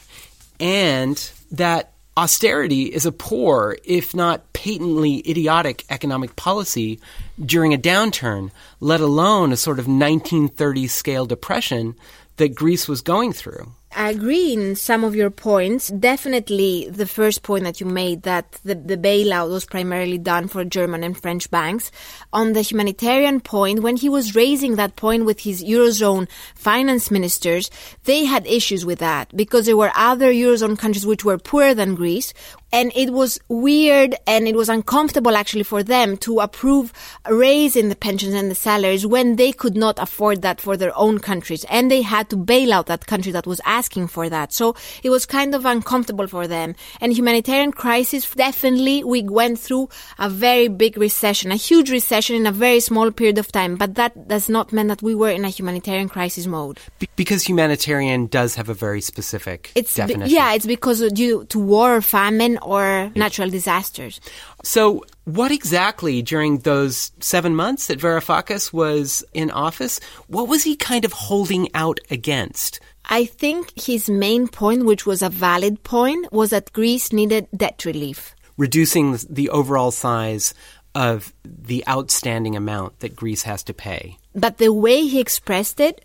and 0.59 1.31
that 1.51 1.93
austerity 2.17 2.85
is 2.85 3.07
a 3.07 3.13
poor, 3.13 3.77
if 3.85 4.15
not 4.15 4.53
patently 4.53 5.23
idiotic 5.29 5.85
economic 5.91 6.37
policy 6.37 7.01
during 7.47 7.75
a 7.75 7.79
downturn, 7.79 8.51
let 8.81 9.01
alone 9.01 9.53
a 9.53 9.57
sort 9.57 9.79
of 9.79 9.87
1930s 9.87 10.91
scale 10.91 11.27
depression 11.27 11.95
that 12.37 12.55
Greece 12.55 12.89
was 12.89 13.01
going 13.01 13.33
through. 13.33 13.73
I 13.95 14.11
agree 14.11 14.53
in 14.55 14.77
some 14.77 15.05
of 15.05 15.15
your 15.15 15.31
points. 15.31 15.89
Definitely 15.89 16.89
the 16.91 17.07
first 17.07 17.43
point 17.43 17.65
that 17.65 17.81
you 17.81 17.87
made 17.87 18.23
that 18.23 18.53
the, 18.65 18.75
the 18.75 18.97
bailout 18.97 19.51
was 19.51 19.65
primarily 19.65 20.19
done 20.19 20.49
for 20.49 20.65
German 20.65 21.05
and 21.05 21.21
French 21.21 21.51
banks. 21.51 21.91
On 22.33 22.53
the 22.53 22.63
humanitarian 22.63 23.41
point, 23.41 23.83
when 23.83 23.97
he 23.97 24.09
was 24.09 24.35
raising 24.35 24.77
that 24.77 24.97
point 24.97 25.25
with 25.25 25.41
his 25.41 25.63
Eurozone 25.63 26.29
finance 26.55 27.11
ministers, 27.11 27.71
they 28.05 28.25
had 28.25 28.47
issues 28.47 28.87
with 28.87 29.01
that 29.01 29.35
because 29.37 29.67
there 29.67 29.77
were 29.77 29.93
other 29.95 30.33
Eurozone 30.33 30.79
countries 30.79 31.07
which 31.07 31.25
were 31.25 31.39
poorer 31.39 31.75
than 31.75 31.95
Greece 31.95 32.33
and 32.73 32.91
it 32.97 33.13
was 33.13 33.39
weird 33.49 34.15
and 34.27 34.49
it 34.49 34.57
was 34.57 34.69
uncomfortable 34.69 35.37
actually 35.37 35.63
for 35.63 35.83
them 35.83 36.17
to 36.17 36.41
approve 36.41 36.93
a 37.27 37.35
raise 37.35 37.77
in 37.77 37.91
the 37.91 37.97
pensions 37.97 38.33
and 38.33 38.51
the 38.51 38.55
salaries 38.55 39.07
when 39.07 39.37
they 39.37 39.53
could 39.53 39.77
not 39.77 39.99
afford 39.99 40.41
that 40.41 40.61
for 40.61 40.77
their 40.77 40.97
own 40.97 41.19
countries 41.19 41.65
and 41.65 41.91
they 41.91 42.01
had 42.01 42.31
to 42.31 42.37
bail 42.37 42.73
out 42.73 42.87
that 42.87 43.07
country 43.07 43.31
that 43.31 43.47
was 43.47 43.61
asking 43.67 43.82
for 44.07 44.29
that. 44.29 44.53
So 44.53 44.75
it 45.03 45.11
was 45.11 45.27
kind 45.27 45.55
of 45.55 45.65
uncomfortable 45.65 46.27
for 46.27 46.47
them. 46.47 46.75
And 47.01 47.13
humanitarian 47.13 47.73
crisis 47.73 48.31
definitely 48.31 49.05
we 49.05 49.23
went 49.23 49.59
through 49.59 49.89
a 50.19 50.29
very 50.29 50.69
big 50.69 50.97
recession 50.97 51.53
a 51.53 51.57
huge 51.57 51.91
recession 51.91 52.37
in 52.37 52.47
a 52.47 52.53
very 52.53 52.81
small 52.81 53.11
period 53.11 53.39
of 53.39 53.51
time. 53.53 53.77
But 53.77 53.95
that 53.97 54.29
does 54.29 54.49
not 54.49 54.73
mean 54.73 54.89
that 54.89 55.03
we 55.03 55.15
were 55.15 55.31
in 55.31 55.45
a 55.45 55.49
humanitarian 55.49 56.09
crisis 56.09 56.47
mode. 56.47 56.79
Be- 56.99 57.09
because 57.17 57.43
humanitarian 57.45 58.27
does 58.27 58.55
have 58.55 58.69
a 58.69 58.75
very 58.75 59.01
specific 59.01 59.71
it's 59.75 59.95
definition. 59.95 60.29
be- 60.29 60.35
yeah 60.35 60.55
it's 60.55 60.67
because 60.67 61.01
due 61.13 61.45
to 61.47 61.59
war 61.59 61.97
or 61.97 62.03
famine 62.03 62.59
or 62.63 63.11
natural 63.15 63.51
disasters. 63.51 64.21
So, 64.65 65.05
what 65.25 65.51
exactly 65.51 66.23
during 66.23 66.59
those 66.59 67.13
seven 67.21 67.55
months 67.55 67.87
that 67.87 67.99
Varoufakis 67.99 68.73
was 68.73 69.25
in 69.35 69.51
office, 69.51 70.01
what 70.29 70.49
was 70.49 70.63
he 70.63 70.77
kind 70.77 71.05
of 71.05 71.13
holding 71.13 71.69
out 71.75 72.01
against? 72.11 72.81
I 73.07 73.25
think 73.25 73.73
his 73.79 74.09
main 74.09 74.49
point, 74.49 74.85
which 74.85 75.07
was 75.07 75.23
a 75.23 75.29
valid 75.29 75.83
point, 75.83 76.33
was 76.33 76.51
that 76.51 76.73
Greece 76.73 77.13
needed 77.13 77.49
debt 77.57 77.85
relief. 77.85 78.35
Reducing 78.57 79.19
the 79.29 79.51
overall 79.51 79.91
size 79.91 80.55
of 80.95 81.33
the 81.45 81.85
outstanding 81.89 82.55
amount 82.55 83.01
that 83.01 83.17
Greece 83.17 83.43
has 83.43 83.63
to 83.65 83.75
pay. 83.75 84.19
But 84.35 84.59
the 84.59 84.73
way 84.73 85.07
he 85.07 85.21
expressed 85.21 85.81
it 85.81 86.05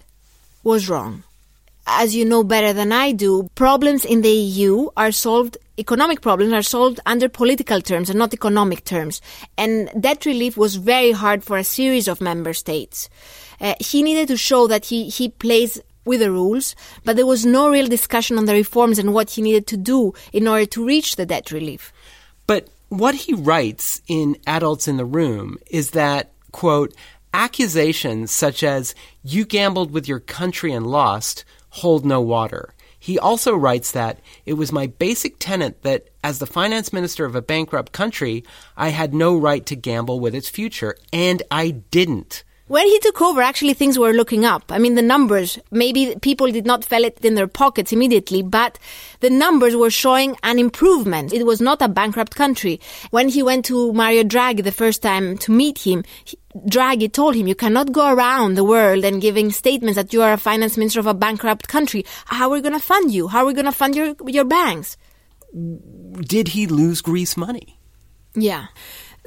was 0.63 0.89
wrong 0.89 1.23
as 1.87 2.15
you 2.15 2.25
know 2.25 2.43
better 2.43 2.73
than 2.73 2.91
I 2.91 3.13
do, 3.13 3.49
problems 3.55 4.05
in 4.05 4.21
the 4.21 4.29
EU 4.29 4.89
are 4.97 5.11
solved, 5.11 5.57
economic 5.77 6.21
problems 6.21 6.53
are 6.53 6.61
solved 6.61 6.99
under 7.05 7.29
political 7.29 7.81
terms 7.81 8.09
and 8.09 8.19
not 8.19 8.33
economic 8.33 8.83
terms. 8.83 9.21
And 9.57 9.89
debt 9.99 10.25
relief 10.25 10.57
was 10.57 10.75
very 10.75 11.13
hard 11.13 11.43
for 11.43 11.57
a 11.57 11.63
series 11.63 12.07
of 12.07 12.21
member 12.21 12.53
states. 12.53 13.09
Uh, 13.59 13.73
he 13.79 14.03
needed 14.03 14.27
to 14.27 14.37
show 14.37 14.67
that 14.67 14.85
he, 14.85 15.09
he 15.09 15.29
plays 15.29 15.81
with 16.07 16.21
the 16.21 16.31
rules, 16.31 16.75
but 17.03 17.15
there 17.15 17.25
was 17.25 17.45
no 17.45 17.69
real 17.69 17.87
discussion 17.87 18.37
on 18.37 18.45
the 18.45 18.53
reforms 18.53 18.97
and 18.97 19.13
what 19.13 19.31
he 19.31 19.41
needed 19.41 19.67
to 19.67 19.77
do 19.77 20.13
in 20.33 20.47
order 20.47 20.65
to 20.65 20.85
reach 20.85 21.15
the 21.15 21.25
debt 21.25 21.51
relief. 21.51 21.93
But 22.47 22.69
what 22.89 23.15
he 23.15 23.33
writes 23.33 24.01
in 24.07 24.37
Adults 24.47 24.87
in 24.87 24.97
the 24.97 25.05
Room 25.05 25.57
is 25.69 25.91
that, 25.91 26.31
quote, 26.51 26.95
accusations 27.33 28.31
such 28.31 28.63
as, 28.63 28.95
you 29.23 29.45
gambled 29.45 29.91
with 29.91 30.07
your 30.07 30.21
country 30.21 30.71
and 30.71 30.87
lost, 30.87 31.43
hold 31.69 32.05
no 32.05 32.21
water. 32.21 32.73
He 32.99 33.19
also 33.19 33.55
writes 33.55 33.91
that 33.91 34.19
it 34.45 34.53
was 34.53 34.71
my 34.71 34.87
basic 34.87 35.35
tenet 35.37 35.83
that 35.83 36.07
as 36.23 36.39
the 36.39 36.45
finance 36.45 36.91
minister 36.91 37.25
of 37.25 37.35
a 37.35 37.41
bankrupt 37.41 37.91
country, 37.91 38.43
I 38.75 38.89
had 38.89 39.13
no 39.13 39.37
right 39.37 39.65
to 39.67 39.75
gamble 39.75 40.19
with 40.19 40.33
its 40.33 40.49
future, 40.49 40.95
and 41.13 41.43
I 41.51 41.69
didn't. 41.69 42.43
When 42.67 42.85
he 42.85 42.99
took 42.99 43.21
over, 43.21 43.41
actually 43.41 43.73
things 43.75 43.97
were 43.97 44.11
looking 44.11 44.43
up. 44.43 44.65
I 44.69 44.77
mean, 44.77 44.95
the 44.95 45.01
numbers, 45.01 45.57
maybe 45.71 46.15
people 46.21 46.51
did 46.51 46.65
not 46.65 46.83
feel 46.83 47.05
it 47.05 47.23
in 47.23 47.35
their 47.35 47.47
pockets 47.47 47.93
immediately, 47.93 48.41
but 48.41 48.77
the 49.21 49.29
numbers 49.29 49.73
were 49.73 49.89
showing 49.89 50.35
an 50.43 50.59
improvement. 50.59 51.31
It 51.31 51.45
was 51.45 51.61
not 51.61 51.81
a 51.81 51.87
bankrupt 51.87 52.35
country. 52.35 52.81
When 53.09 53.29
he 53.29 53.41
went 53.41 53.63
to 53.65 53.93
Mario 53.93 54.23
Draghi 54.23 54.65
the 54.65 54.73
first 54.73 55.01
time 55.01 55.37
to 55.39 55.51
meet 55.53 55.79
him, 55.79 56.03
he, 56.25 56.37
Draghi 56.57 57.11
told 57.11 57.35
him, 57.35 57.47
you 57.47 57.55
cannot 57.55 57.93
go 57.93 58.11
around 58.11 58.55
the 58.55 58.65
world 58.65 59.05
and 59.05 59.21
giving 59.21 59.49
statements 59.51 59.95
that 59.95 60.11
you 60.11 60.21
are 60.21 60.33
a 60.33 60.37
finance 60.37 60.75
minister 60.75 60.99
of 60.99 61.07
a 61.07 61.13
bankrupt 61.13 61.69
country. 61.69 62.05
How 62.25 62.49
are 62.49 62.53
we 62.53 62.61
going 62.61 62.73
to 62.73 62.79
fund 62.79 63.13
you? 63.13 63.29
How 63.29 63.43
are 63.43 63.45
we 63.45 63.53
going 63.53 63.65
to 63.65 63.71
fund 63.71 63.95
your, 63.95 64.13
your 64.25 64.45
banks? 64.45 64.97
Did 65.53 66.49
he 66.49 66.67
lose 66.67 66.99
Greece 66.99 67.37
money? 67.37 67.79
Yeah 68.35 68.67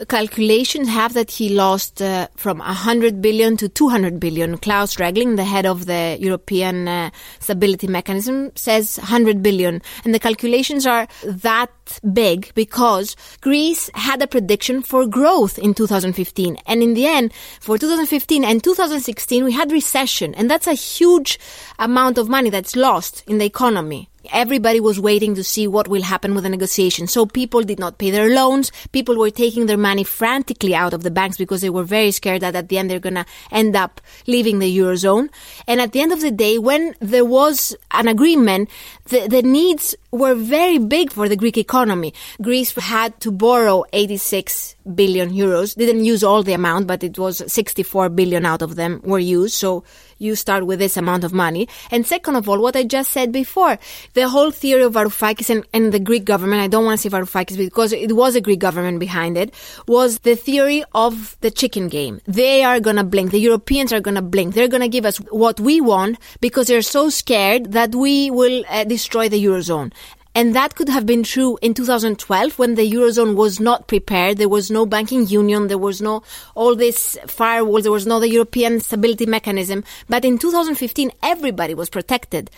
calculations 0.08 0.88
have 0.88 1.14
that 1.14 1.30
he 1.30 1.48
lost 1.50 2.02
uh, 2.02 2.28
from 2.36 2.58
100 2.58 3.20
billion 3.22 3.56
to 3.56 3.68
200 3.68 4.20
billion. 4.20 4.58
Klaus 4.58 4.98
Regling, 4.98 5.36
the 5.36 5.44
head 5.44 5.66
of 5.66 5.86
the 5.86 6.16
European 6.20 6.88
uh, 6.88 7.10
Stability 7.38 7.86
Mechanism, 7.86 8.52
says 8.54 8.98
100 8.98 9.42
billion. 9.42 9.80
And 10.04 10.14
the 10.14 10.18
calculations 10.18 10.86
are 10.86 11.08
that 11.24 11.70
big 12.12 12.52
because 12.54 13.16
Greece 13.40 13.90
had 13.94 14.22
a 14.22 14.26
prediction 14.26 14.82
for 14.82 15.06
growth 15.06 15.58
in 15.58 15.74
2015. 15.74 16.56
And 16.66 16.82
in 16.82 16.94
the 16.94 17.06
end, 17.06 17.32
for 17.60 17.78
2015 17.78 18.44
and 18.44 18.62
2016, 18.62 19.44
we 19.44 19.52
had 19.52 19.72
recession. 19.72 20.34
And 20.34 20.50
that's 20.50 20.66
a 20.66 20.74
huge 20.74 21.38
amount 21.78 22.18
of 22.18 22.28
money 22.28 22.50
that's 22.50 22.76
lost 22.76 23.24
in 23.26 23.38
the 23.38 23.46
economy. 23.46 24.09
Everybody 24.32 24.80
was 24.80 25.00
waiting 25.00 25.34
to 25.34 25.44
see 25.44 25.66
what 25.66 25.88
will 25.88 26.02
happen 26.02 26.34
with 26.34 26.44
the 26.44 26.50
negotiation. 26.50 27.06
So 27.06 27.26
people 27.26 27.62
did 27.62 27.78
not 27.78 27.98
pay 27.98 28.10
their 28.10 28.28
loans. 28.34 28.70
People 28.92 29.16
were 29.16 29.30
taking 29.30 29.66
their 29.66 29.78
money 29.78 30.04
frantically 30.04 30.74
out 30.74 30.92
of 30.92 31.02
the 31.02 31.10
banks 31.10 31.38
because 31.38 31.62
they 31.62 31.70
were 31.70 31.84
very 31.84 32.10
scared 32.10 32.42
that 32.42 32.54
at 32.54 32.68
the 32.68 32.78
end 32.78 32.90
they're 32.90 33.00
going 33.00 33.14
to 33.14 33.26
end 33.50 33.76
up 33.76 34.00
leaving 34.26 34.58
the 34.58 34.78
Eurozone. 34.78 35.30
And 35.66 35.80
at 35.80 35.92
the 35.92 36.00
end 36.00 36.12
of 36.12 36.20
the 36.20 36.30
day, 36.30 36.58
when 36.58 36.94
there 37.00 37.24
was 37.24 37.74
an 37.92 38.08
agreement, 38.08 38.68
the, 39.06 39.26
the 39.26 39.42
needs 39.42 39.94
were 40.10 40.34
very 40.34 40.78
big 40.78 41.12
for 41.12 41.28
the 41.28 41.36
Greek 41.36 41.56
economy. 41.56 42.12
Greece 42.42 42.74
had 42.74 43.18
to 43.20 43.30
borrow 43.30 43.84
86 43.92 44.76
billion 44.94 45.30
euros. 45.30 45.76
Didn't 45.76 46.04
use 46.04 46.24
all 46.24 46.42
the 46.42 46.52
amount, 46.52 46.86
but 46.86 47.02
it 47.02 47.18
was 47.18 47.42
64 47.50 48.08
billion 48.10 48.44
out 48.44 48.62
of 48.62 48.76
them 48.76 49.00
were 49.04 49.18
used. 49.18 49.54
So 49.54 49.84
you 50.20 50.36
start 50.36 50.66
with 50.66 50.78
this 50.78 50.96
amount 50.96 51.24
of 51.24 51.32
money. 51.32 51.68
And 51.90 52.06
second 52.06 52.36
of 52.36 52.48
all, 52.48 52.60
what 52.60 52.76
I 52.76 52.84
just 52.84 53.10
said 53.10 53.32
before, 53.32 53.78
the 54.14 54.28
whole 54.28 54.50
theory 54.50 54.82
of 54.82 54.92
Varoufakis 54.92 55.50
and, 55.50 55.64
and 55.72 55.92
the 55.92 55.98
Greek 55.98 56.24
government, 56.24 56.62
I 56.62 56.68
don't 56.68 56.84
want 56.84 57.00
to 57.00 57.10
say 57.10 57.16
Varoufakis 57.16 57.56
because 57.56 57.92
it 57.92 58.14
was 58.14 58.36
a 58.36 58.40
Greek 58.40 58.60
government 58.60 59.00
behind 59.00 59.36
it, 59.36 59.52
was 59.88 60.20
the 60.20 60.36
theory 60.36 60.84
of 60.94 61.36
the 61.40 61.50
chicken 61.50 61.88
game. 61.88 62.20
They 62.26 62.62
are 62.62 62.78
gonna 62.78 63.04
blink. 63.04 63.32
The 63.32 63.40
Europeans 63.40 63.92
are 63.92 64.00
gonna 64.00 64.22
blink. 64.22 64.54
They're 64.54 64.68
gonna 64.68 64.88
give 64.88 65.06
us 65.06 65.16
what 65.30 65.58
we 65.58 65.80
want 65.80 66.18
because 66.40 66.66
they're 66.68 66.82
so 66.82 67.08
scared 67.08 67.72
that 67.72 67.94
we 67.94 68.30
will 68.30 68.64
uh, 68.68 68.84
destroy 68.84 69.28
the 69.28 69.42
Eurozone. 69.42 69.92
And 70.34 70.54
that 70.54 70.76
could 70.76 70.88
have 70.88 71.06
been 71.06 71.22
true 71.22 71.58
in 71.60 71.74
2012 71.74 72.58
when 72.58 72.76
the 72.76 72.90
Eurozone 72.90 73.34
was 73.34 73.58
not 73.58 73.88
prepared. 73.88 74.38
There 74.38 74.48
was 74.48 74.70
no 74.70 74.86
banking 74.86 75.26
union. 75.26 75.66
There 75.66 75.78
was 75.78 76.00
no 76.00 76.22
all 76.54 76.76
these 76.76 77.18
firewalls. 77.26 77.82
There 77.82 77.92
was 77.92 78.06
no 78.06 78.20
the 78.20 78.28
European 78.28 78.80
stability 78.80 79.26
mechanism. 79.26 79.84
But 80.08 80.24
in 80.24 80.38
2015, 80.38 81.10
everybody 81.22 81.74
was 81.74 81.90
protected. 81.90 82.50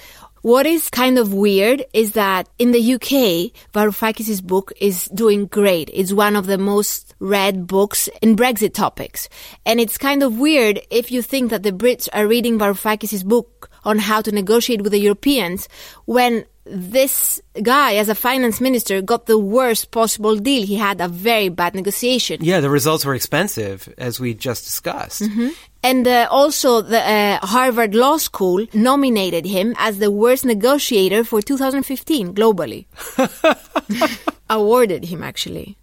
What 0.42 0.66
is 0.66 0.90
kind 0.90 1.18
of 1.18 1.32
weird 1.32 1.84
is 1.92 2.12
that 2.12 2.48
in 2.58 2.72
the 2.72 2.94
UK, 2.94 3.52
Varoufakis' 3.72 4.42
book 4.42 4.72
is 4.80 5.04
doing 5.14 5.46
great. 5.46 5.88
It's 5.94 6.12
one 6.12 6.34
of 6.34 6.46
the 6.46 6.58
most 6.58 7.14
read 7.20 7.68
books 7.68 8.08
in 8.20 8.34
Brexit 8.34 8.74
topics. 8.74 9.28
And 9.64 9.78
it's 9.78 9.96
kind 9.96 10.20
of 10.20 10.40
weird 10.40 10.80
if 10.90 11.12
you 11.12 11.22
think 11.22 11.50
that 11.50 11.62
the 11.62 11.70
Brits 11.70 12.08
are 12.12 12.26
reading 12.26 12.58
Varoufakis' 12.58 13.24
book 13.24 13.70
on 13.84 14.00
how 14.00 14.20
to 14.20 14.32
negotiate 14.32 14.82
with 14.82 14.90
the 14.90 14.98
Europeans 14.98 15.68
when 16.06 16.44
this 16.64 17.40
guy, 17.60 17.94
as 17.94 18.08
a 18.08 18.14
finance 18.14 18.60
minister, 18.60 19.02
got 19.02 19.26
the 19.26 19.38
worst 19.38 19.90
possible 19.90 20.36
deal. 20.36 20.64
He 20.64 20.76
had 20.76 21.00
a 21.00 21.08
very 21.08 21.48
bad 21.48 21.74
negotiation. 21.74 22.42
Yeah, 22.42 22.60
the 22.60 22.70
results 22.70 23.04
were 23.04 23.14
expensive, 23.14 23.92
as 23.98 24.20
we 24.20 24.34
just 24.34 24.64
discussed. 24.64 25.22
Mm-hmm. 25.22 25.48
And 25.82 26.06
uh, 26.06 26.28
also, 26.30 26.80
the 26.80 27.00
uh, 27.00 27.44
Harvard 27.44 27.94
Law 27.94 28.16
School 28.18 28.66
nominated 28.72 29.44
him 29.44 29.74
as 29.78 29.98
the 29.98 30.10
worst 30.10 30.44
negotiator 30.44 31.24
for 31.24 31.42
2015 31.42 32.34
globally. 32.34 32.86
Awarded 34.50 35.04
him, 35.06 35.24
actually. 35.24 35.76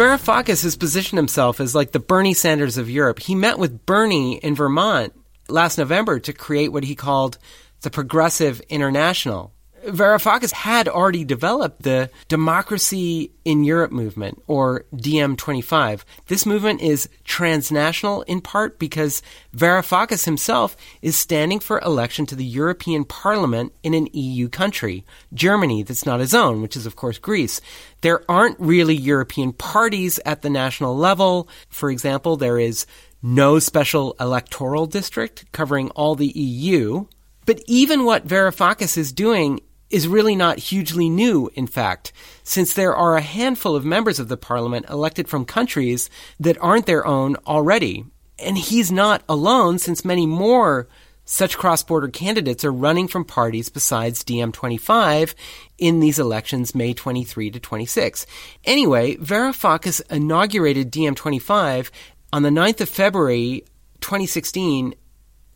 Varoufakis 0.00 0.62
has 0.62 0.76
positioned 0.76 1.18
himself 1.18 1.60
as 1.60 1.74
like 1.74 1.92
the 1.92 1.98
Bernie 1.98 2.32
Sanders 2.32 2.78
of 2.78 2.88
Europe. 2.88 3.18
He 3.18 3.34
met 3.34 3.58
with 3.58 3.84
Bernie 3.84 4.38
in 4.38 4.54
Vermont 4.54 5.12
last 5.50 5.78
November 5.78 6.18
to 6.20 6.32
create 6.32 6.72
what 6.72 6.84
he 6.84 6.94
called 6.94 7.38
the 7.82 7.90
Progressive 7.90 8.60
International. 8.68 9.52
Varoufakis 9.86 10.52
had 10.52 10.88
already 10.88 11.24
developed 11.24 11.82
the 11.82 12.10
Democracy 12.28 13.32
in 13.44 13.64
Europe 13.64 13.90
movement, 13.90 14.42
or 14.46 14.84
DiEM25. 14.94 16.04
This 16.26 16.44
movement 16.44 16.82
is 16.82 17.08
transnational 17.24 18.22
in 18.22 18.40
part 18.40 18.78
because 18.78 19.22
Varoufakis 19.56 20.26
himself 20.26 20.76
is 21.00 21.16
standing 21.16 21.60
for 21.60 21.80
election 21.80 22.26
to 22.26 22.36
the 22.36 22.44
European 22.44 23.04
Parliament 23.04 23.72
in 23.82 23.94
an 23.94 24.08
EU 24.12 24.48
country, 24.48 25.04
Germany, 25.32 25.82
that's 25.82 26.06
not 26.06 26.20
his 26.20 26.34
own, 26.34 26.60
which 26.60 26.76
is, 26.76 26.84
of 26.84 26.96
course, 26.96 27.18
Greece. 27.18 27.60
There 28.02 28.22
aren't 28.30 28.60
really 28.60 28.94
European 28.94 29.52
parties 29.52 30.20
at 30.26 30.42
the 30.42 30.50
national 30.50 30.96
level. 30.96 31.48
For 31.68 31.90
example, 31.90 32.36
there 32.36 32.58
is 32.58 32.86
no 33.22 33.58
special 33.58 34.16
electoral 34.18 34.86
district 34.86 35.50
covering 35.52 35.90
all 35.90 36.14
the 36.14 36.28
EU. 36.28 37.06
But 37.46 37.62
even 37.66 38.04
what 38.04 38.26
Varoufakis 38.26 38.96
is 38.96 39.12
doing 39.12 39.60
is 39.90 40.06
really 40.06 40.36
not 40.36 40.58
hugely 40.58 41.08
new, 41.08 41.50
in 41.54 41.66
fact, 41.66 42.12
since 42.44 42.74
there 42.74 42.94
are 42.94 43.16
a 43.16 43.20
handful 43.22 43.74
of 43.74 43.84
members 43.84 44.20
of 44.20 44.28
the 44.28 44.36
parliament 44.36 44.86
elected 44.88 45.28
from 45.28 45.44
countries 45.44 46.08
that 46.38 46.60
aren't 46.60 46.86
their 46.86 47.06
own 47.06 47.36
already. 47.46 48.04
And 48.38 48.56
he's 48.56 48.92
not 48.92 49.22
alone, 49.28 49.78
since 49.78 50.04
many 50.04 50.26
more 50.26 50.88
such 51.24 51.58
cross 51.58 51.82
border 51.82 52.08
candidates 52.08 52.64
are 52.64 52.72
running 52.72 53.06
from 53.06 53.24
parties 53.24 53.68
besides 53.68 54.24
DiEM25 54.24 55.34
in 55.78 56.00
these 56.00 56.18
elections, 56.18 56.74
May 56.74 56.92
23 56.92 57.52
to 57.52 57.60
26. 57.60 58.26
Anyway, 58.64 59.14
Varoufakis 59.16 60.02
inaugurated 60.10 60.90
DiEM25 60.90 61.90
on 62.32 62.42
the 62.42 62.50
9th 62.50 62.80
of 62.80 62.88
February 62.88 63.64
2016 64.00 64.94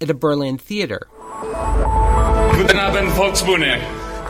at 0.01 0.11
a 0.11 0.15
Berlin 0.15 0.59
theater. 0.59 1.07
Guten 2.57 2.79
Abend, 2.79 3.09
Volksbühne. 3.13 3.79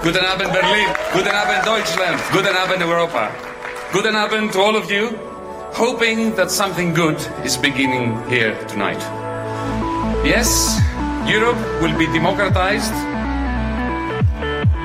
Guten 0.02 0.24
Abend, 0.24 0.52
Berlin. 0.52 0.88
Guten 1.12 1.32
Abend, 1.32 1.64
Deutschland. 1.64 2.20
Guten 2.32 2.54
Abend, 2.54 2.82
Europa. 2.82 3.32
Guten 3.92 4.14
Abend 4.14 4.52
to 4.52 4.60
all 4.60 4.76
of 4.76 4.90
you, 4.90 5.16
hoping 5.72 6.34
that 6.36 6.50
something 6.50 6.92
good 6.92 7.16
is 7.44 7.56
beginning 7.56 8.22
here 8.28 8.54
tonight. 8.66 9.00
Yes, 10.24 10.80
Europe 11.26 11.56
will 11.80 11.96
be 11.96 12.06
democratized 12.06 12.92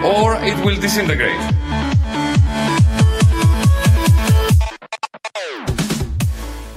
or 0.03 0.35
it 0.43 0.57
will 0.63 0.79
disintegrate. 0.79 1.39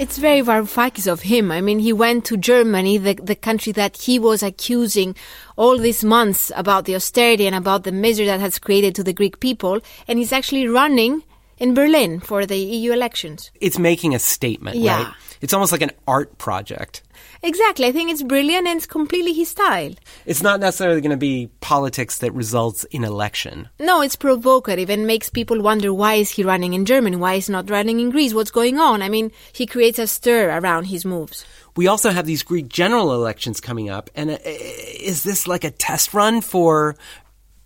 It's 0.03 0.19
very 0.19 0.41
Varoufakis 0.41 1.07
of 1.07 1.21
him. 1.23 1.53
I 1.53 1.61
mean, 1.61 1.79
he 1.79 1.93
went 1.93 2.25
to 2.25 2.37
Germany, 2.37 2.99
the, 2.99 3.15
the 3.15 3.37
country 3.37 3.71
that 3.75 3.97
he 3.97 4.19
was 4.19 4.43
accusing 4.43 5.15
all 5.57 5.79
these 5.79 6.03
months 6.03 6.51
about 6.57 6.87
the 6.87 6.97
austerity 6.97 7.47
and 7.47 7.55
about 7.55 7.85
the 7.85 7.93
misery 7.93 8.27
that 8.27 8.41
has 8.41 8.59
created 8.59 8.97
to 8.97 9.05
the 9.05 9.13
Greek 9.13 9.39
people, 9.39 9.81
and 10.09 10.19
he's 10.19 10.33
actually 10.33 10.67
running 10.67 11.23
in 11.59 11.73
Berlin 11.73 12.19
for 12.19 12.45
the 12.47 12.57
EU 12.59 12.91
elections. 12.93 13.53
It's 13.61 13.79
making 13.79 14.13
a 14.13 14.19
statement, 14.19 14.77
Yeah. 14.77 15.05
right? 15.05 15.15
It's 15.43 15.53
almost 15.53 15.73
like 15.73 15.83
an 15.83 15.91
art 16.07 16.39
project. 16.39 17.03
Exactly. 17.43 17.87
I 17.87 17.93
think 17.93 18.11
it's 18.11 18.23
brilliant 18.23 18.69
and 18.69 18.77
it's 18.77 18.87
completely 18.87 19.33
his 19.33 19.49
style. 19.49 19.93
It's 20.25 20.43
not 20.43 20.61
necessarily 20.61 21.01
going 21.01 21.11
to 21.11 21.17
be 21.17 21.51
politics 21.61 22.19
that 22.19 22.33
results 22.33 22.85
in 22.85 23.03
election. 23.03 23.69
No, 23.81 24.01
it's 24.01 24.15
provocative 24.15 24.89
and 24.89 25.07
makes 25.07 25.29
people 25.29 25.61
wonder 25.61 25.93
why 25.93 26.15
is 26.15 26.31
he 26.31 26.45
running 26.45 26.75
in 26.75 26.87
Germany? 26.87 27.17
Why 27.17 27.35
is 27.35 27.49
he 27.49 27.53
not 27.53 27.69
running 27.69 27.99
in 27.99 28.11
Greece? 28.11 28.33
What's 28.33 28.53
going 28.53 28.79
on? 28.79 29.03
I 29.03 29.09
mean, 29.09 29.33
he 29.53 29.67
creates 29.67 29.99
a 29.99 30.07
stir 30.07 30.57
around 30.57 30.85
his 30.85 31.05
moves. 31.05 31.45
We 31.77 31.89
also 31.89 32.11
have 32.11 32.27
these 32.27 32.45
Greek 32.45 32.69
general 32.69 33.13
elections 33.13 33.61
coming 33.61 33.89
up, 33.89 34.11
and 34.15 34.31
uh, 34.31 34.39
is 34.45 35.23
this 35.23 35.49
like 35.49 35.65
a 35.65 35.71
test 35.71 36.13
run 36.15 36.43
for 36.43 36.97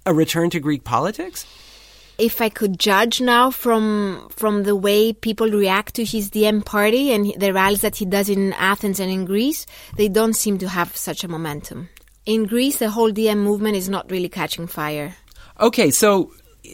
a 0.07 0.15
return 0.15 0.49
to 0.51 0.61
Greek 0.61 0.85
politics? 0.85 1.45
If 2.19 2.41
I 2.41 2.49
could 2.49 2.79
judge 2.79 3.21
now 3.21 3.51
from 3.51 4.29
from 4.31 4.63
the 4.63 4.75
way 4.75 5.13
people 5.13 5.51
react 5.51 5.95
to 5.97 6.05
his 6.05 6.31
DiEM 6.31 6.65
party 6.65 7.13
and 7.13 7.35
the 7.37 7.53
rallies 7.53 7.83
that 7.83 7.97
he 7.97 8.07
does 8.07 8.31
in 8.31 8.55
Athens 8.55 9.01
and 9.01 9.11
in 9.11 9.27
Greece, 9.27 9.67
they 9.97 10.09
don't 10.09 10.33
seem 10.33 10.57
to 10.59 10.69
have 10.69 10.97
such 10.97 11.25
a 11.25 11.29
momentum. 11.29 11.91
In 12.25 12.45
Greece, 12.45 12.79
the 12.79 12.91
whole 12.91 13.13
DiEM 13.13 13.39
movement 13.39 13.77
is 13.77 13.89
not 13.89 14.11
really 14.11 14.31
catching 14.31 14.67
fire. 14.67 15.15
Okay, 15.61 15.91
so 15.91 16.33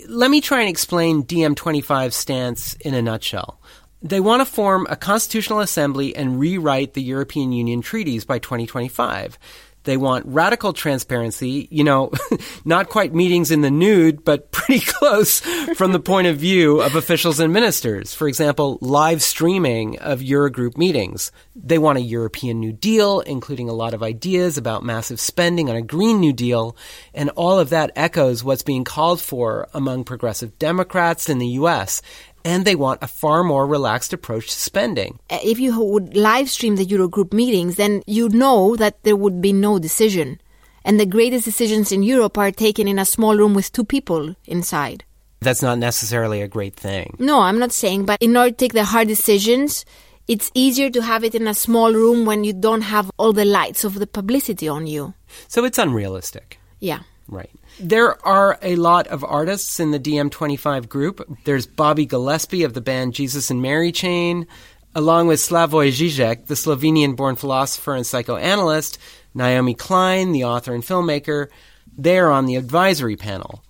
let 0.09 0.31
me 0.31 0.41
try 0.41 0.61
and 0.61 0.69
explain 0.69 1.25
DiEM25's 1.25 2.17
stance 2.17 2.75
in 2.75 2.95
a 2.95 3.03
nutshell. 3.03 3.61
They 4.01 4.21
want 4.21 4.41
to 4.41 4.53
form 4.53 4.87
a 4.91 4.97
constitutional 4.97 5.61
assembly 5.61 6.15
and 6.17 6.39
rewrite 6.39 6.95
the 6.95 7.03
European 7.03 7.53
Union 7.53 7.83
treaties 7.83 8.25
by 8.25 8.39
2025. 8.39 9.39
They 9.85 9.97
want 9.97 10.27
radical 10.27 10.73
transparency, 10.73 11.69
you 11.71 11.85
know, 11.85 12.13
not 12.65 12.89
quite 12.89 13.15
meetings 13.15 13.51
in 13.51 13.63
the 13.63 13.71
nude, 13.71 14.25
but 14.25 14.51
pretty 14.63 14.85
close 14.85 15.41
from 15.77 15.93
the 15.93 16.01
point 16.01 16.29
of 16.29 16.37
view 16.37 16.81
of 16.81 16.95
officials 16.95 17.41
and 17.41 17.53
ministers. 17.53 18.15
For 18.15 18.29
example, 18.29 18.79
live 18.81 19.23
streaming 19.23 19.99
of 19.99 20.21
Eurogroup 20.21 20.77
meetings. 20.77 21.33
They 21.57 21.79
want 21.79 21.99
a 21.99 22.03
European 22.03 22.61
New 22.61 22.73
Deal, 22.73 23.21
including 23.21 23.69
a 23.69 23.75
lot 23.75 23.95
of 23.95 24.03
ideas 24.03 24.57
about 24.57 24.85
massive 24.85 25.21
spending 25.21 25.69
on 25.69 25.77
a 25.77 25.83
Green 25.83 26.21
New 26.21 26.33
Deal, 26.33 26.77
and 27.13 27.31
all 27.31 27.59
of 27.59 27.71
that 27.71 27.91
echoes 27.97 28.45
what's 28.45 28.63
being 28.63 28.85
called 28.85 29.21
for 29.21 29.69
among 29.75 30.05
progressive 30.05 30.59
Democrats 30.59 31.29
in 31.29 31.39
the 31.39 31.49
US 31.49 32.03
and 32.45 32.65
they 32.65 32.75
want 32.75 33.03
a 33.03 33.07
far 33.07 33.43
more 33.45 33.67
relaxed 33.67 34.13
approach 34.13 34.47
to 34.49 34.59
spending. 34.59 35.19
Uh, 35.31 35.39
If 35.43 35.59
you 35.59 35.79
would 35.81 36.17
live 36.17 36.51
stream 36.51 36.77
the 36.77 36.87
Eurogroup 36.87 37.33
meetings, 37.33 37.77
then 37.77 38.03
you 38.07 38.29
know 38.29 38.77
that 38.77 39.03
there 39.03 39.17
would 39.17 39.41
be 39.41 39.53
no 39.53 39.79
decision. 39.79 40.41
And 40.85 40.99
the 40.99 41.07
greatest 41.07 41.45
decisions 41.45 41.93
in 41.93 42.03
Europe 42.03 42.37
are 42.39 42.51
taken 42.51 42.89
in 42.89 42.99
a 42.99 43.05
small 43.05 43.37
room 43.37 43.55
with 43.55 43.71
two 43.73 43.85
people 43.85 44.35
inside. 44.47 45.05
That's 45.41 45.63
not 45.63 45.79
necessarily 45.79 46.41
a 46.41 46.49
great 46.49 46.75
thing. 46.75 47.17
No, 47.19 47.41
I'm 47.41 47.59
not 47.59 47.73
saying, 47.73 48.05
but 48.07 48.19
in 48.21 48.37
order 48.37 48.51
to 48.51 48.57
take 48.57 48.73
the 48.73 48.85
hard 48.85 49.09
decisions, 49.09 49.85
it's 50.29 50.51
easier 50.55 50.91
to 50.91 51.03
have 51.03 51.25
it 51.25 51.35
in 51.35 51.49
a 51.49 51.55
small 51.55 51.93
room 51.93 52.27
when 52.27 52.45
you 52.45 52.53
don't 52.53 52.83
have 52.83 53.11
all 53.17 53.33
the 53.33 53.45
lights 53.45 53.85
of 53.85 53.99
the 53.99 54.07
publicity 54.07 54.69
on 54.69 54.87
you. 54.87 55.15
So 55.49 55.65
it's 55.65 55.79
unrealistic. 55.79 56.59
Yeah. 56.79 57.01
Right. 57.29 57.51
There 57.83 58.25
are 58.25 58.61
a 58.63 58.77
lot 58.77 59.09
of 59.09 59.25
artists 59.25 59.81
in 59.81 59.91
the 59.91 59.99
DiEM25 59.99 60.89
group. 60.89 61.29
There's 61.43 61.67
Bobby 61.67 62.07
Gillespie 62.07 62.63
of 62.63 62.75
the 62.75 62.81
band 62.81 63.13
Jesus 63.13 63.51
and 63.51 63.61
Mary 63.61 63.91
Chain. 63.91 64.47
along 64.95 65.27
with 65.27 65.41
Slavoj 65.41 65.89
Žižek, 65.89 66.47
the 66.47 66.55
Slovenian 66.55 67.17
born 67.17 67.35
philosopher 67.35 67.95
and 67.95 68.07
psychoanalyst, 68.07 68.99
Naomi 69.35 69.75
Klein, 69.75 70.31
the 70.33 70.45
author 70.45 70.75
and 70.75 70.85
filmmaker, 70.85 71.49
they're 71.97 72.31
on 72.31 72.47
the 72.47 72.57
advisory 72.57 73.17
panel. 73.17 73.65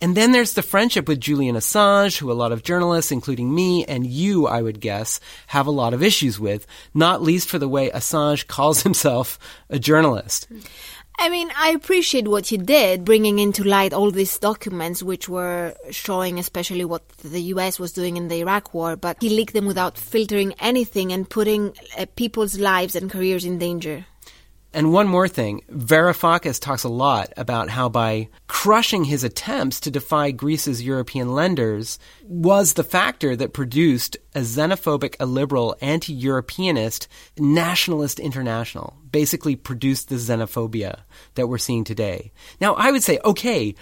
And 0.00 0.16
then 0.16 0.32
there's 0.32 0.52
the 0.52 0.62
friendship 0.62 1.08
with 1.08 1.20
Julian 1.20 1.56
Assange, 1.56 2.18
who 2.18 2.30
a 2.30 2.34
lot 2.34 2.52
of 2.52 2.64
journalists, 2.64 3.12
including 3.12 3.54
me 3.54 3.84
and 3.86 4.04
you, 4.04 4.46
I 4.46 4.60
would 4.60 4.80
guess, 4.80 5.20
have 5.46 5.66
a 5.66 5.70
lot 5.70 5.94
of 5.94 6.02
issues 6.02 6.38
with, 6.38 6.66
not 6.92 7.22
least 7.22 7.48
for 7.48 7.58
the 7.58 7.68
way 7.68 7.88
Assange 7.88 8.46
calls 8.48 8.82
himself 8.82 9.38
a 9.70 9.78
journalist. 9.78 10.48
I 11.18 11.28
mean, 11.28 11.50
I 11.56 11.70
appreciate 11.70 12.28
what 12.28 12.48
he 12.48 12.56
did, 12.56 13.04
bringing 13.04 13.38
into 13.38 13.64
light 13.64 13.92
all 13.92 14.10
these 14.10 14.38
documents 14.38 15.02
which 15.02 15.28
were 15.28 15.74
showing 15.90 16.38
especially 16.38 16.84
what 16.84 17.06
the 17.18 17.40
US 17.54 17.78
was 17.78 17.92
doing 17.92 18.16
in 18.16 18.28
the 18.28 18.40
Iraq 18.40 18.74
war, 18.74 18.96
but 18.96 19.16
he 19.20 19.30
leaked 19.30 19.54
them 19.54 19.64
without 19.66 19.96
filtering 19.96 20.54
anything 20.58 21.12
and 21.12 21.30
putting 21.30 21.74
uh, 21.96 22.06
people's 22.16 22.58
lives 22.58 22.94
and 22.94 23.10
careers 23.10 23.44
in 23.44 23.58
danger. 23.58 24.06
And 24.74 24.92
one 24.92 25.06
more 25.06 25.28
thing, 25.28 25.62
Varoufakis 25.70 26.60
talks 26.60 26.82
a 26.82 26.88
lot 26.88 27.32
about 27.36 27.70
how 27.70 27.88
by 27.88 28.28
crushing 28.48 29.04
his 29.04 29.22
attempts 29.22 29.78
to 29.80 29.90
defy 29.92 30.32
Greece's 30.32 30.82
European 30.82 31.32
lenders 31.32 32.00
was 32.24 32.72
the 32.72 32.82
factor 32.82 33.36
that 33.36 33.52
produced 33.52 34.16
a 34.34 34.40
xenophobic, 34.40 35.14
illiberal, 35.20 35.76
anti-Europeanist 35.80 37.06
nationalist 37.38 38.18
international. 38.18 38.96
Basically 39.12 39.54
produced 39.54 40.08
the 40.08 40.16
xenophobia 40.16 41.02
that 41.36 41.46
we're 41.46 41.58
seeing 41.58 41.84
today. 41.84 42.32
Now, 42.60 42.74
I 42.74 42.90
would 42.90 43.04
say, 43.04 43.20
okay, 43.24 43.76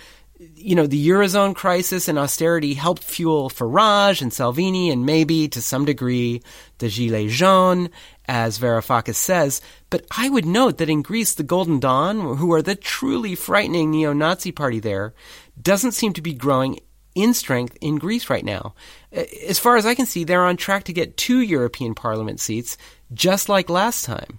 you 0.55 0.75
know, 0.75 0.87
the 0.87 1.09
Eurozone 1.09 1.55
crisis 1.55 2.09
and 2.09 2.19
austerity 2.19 2.75
helped 2.75 3.05
fuel 3.05 3.51
Farage 3.51 4.23
and 4.23 4.33
Salvini 4.33 4.91
and 4.91 5.07
maybe 5.07 5.49
to 5.49 5.61
some 5.63 5.85
degree 5.85 6.43
the 6.79 6.87
Gilets 6.87 7.31
jaunes 7.31 7.91
as 8.27 8.59
Varoufakis 8.59 9.17
says, 9.17 9.61
but 9.91 10.07
I 10.17 10.29
would 10.29 10.47
note 10.47 10.79
that 10.79 10.89
in 10.89 11.03
Greece, 11.03 11.35
the 11.35 11.43
Golden 11.43 11.81
Dawn, 11.81 12.37
who 12.37 12.53
are 12.53 12.63
the 12.63 12.77
truly 12.77 13.35
frightening 13.35 13.91
neo 13.91 14.13
Nazi 14.13 14.53
party 14.53 14.81
there, 14.81 15.13
doesn't 15.61 15.93
seem 15.93 16.13
to 16.15 16.23
be 16.23 16.33
growing 16.33 16.79
in 17.15 17.35
strength 17.35 17.77
in 17.81 17.97
Greece 17.97 18.31
right 18.31 18.45
now. 18.45 18.75
As 19.13 19.59
far 19.59 19.77
as 19.77 19.85
I 19.85 19.95
can 19.95 20.07
see, 20.07 20.25
they're 20.25 20.45
on 20.45 20.57
track 20.57 20.85
to 20.85 20.93
get 20.93 21.17
two 21.17 21.41
European 21.41 21.95
Parliament 21.95 22.41
seats, 22.41 22.79
just 23.13 23.49
like 23.49 23.69
last 23.69 24.05
time. 24.05 24.39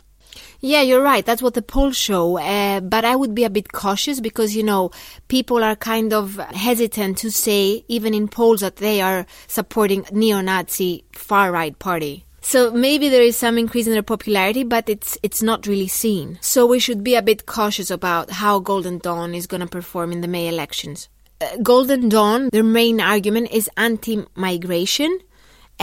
Yeah, 0.59 0.81
you're 0.81 1.01
right. 1.01 1.25
That's 1.25 1.41
what 1.41 1.53
the 1.53 1.61
polls 1.61 1.97
show. 1.97 2.37
Uh, 2.39 2.79
but 2.79 3.05
I 3.05 3.15
would 3.15 3.35
be 3.35 3.43
a 3.43 3.49
bit 3.49 3.71
cautious 3.71 4.19
because, 4.19 4.55
you 4.55 4.63
know, 4.63 4.91
people 5.27 5.63
are 5.63 5.75
kind 5.75 6.13
of 6.13 6.37
hesitant 6.37 7.17
to 7.19 7.31
say, 7.31 7.83
even 7.87 8.13
in 8.13 8.27
polls, 8.27 8.61
that 8.61 8.77
they 8.77 9.01
are 9.01 9.25
supporting 9.47 10.05
neo-Nazi 10.11 11.03
far-right 11.11 11.79
party. 11.79 12.25
So 12.45 12.71
maybe 12.71 13.07
there 13.07 13.23
is 13.23 13.37
some 13.37 13.57
increase 13.57 13.87
in 13.87 13.93
their 13.93 14.03
popularity, 14.03 14.63
but 14.63 14.89
it's 14.89 15.17
it's 15.23 15.41
not 15.41 15.65
really 15.65 15.87
seen. 15.87 16.37
So 16.41 16.65
we 16.65 16.77
should 16.77 17.01
be 17.01 17.15
a 17.15 17.21
bit 17.21 17.45
cautious 17.45 17.89
about 17.89 18.31
how 18.31 18.59
Golden 18.59 18.97
Dawn 18.97 19.33
is 19.33 19.47
going 19.47 19.61
to 19.61 19.67
perform 19.67 20.11
in 20.11 20.19
the 20.19 20.27
May 20.27 20.49
elections. 20.49 21.07
Uh, 21.39 21.55
Golden 21.63 22.09
Dawn, 22.09 22.49
their 22.51 22.63
main 22.63 22.99
argument 22.99 23.49
is 23.51 23.69
anti-migration, 23.77 25.19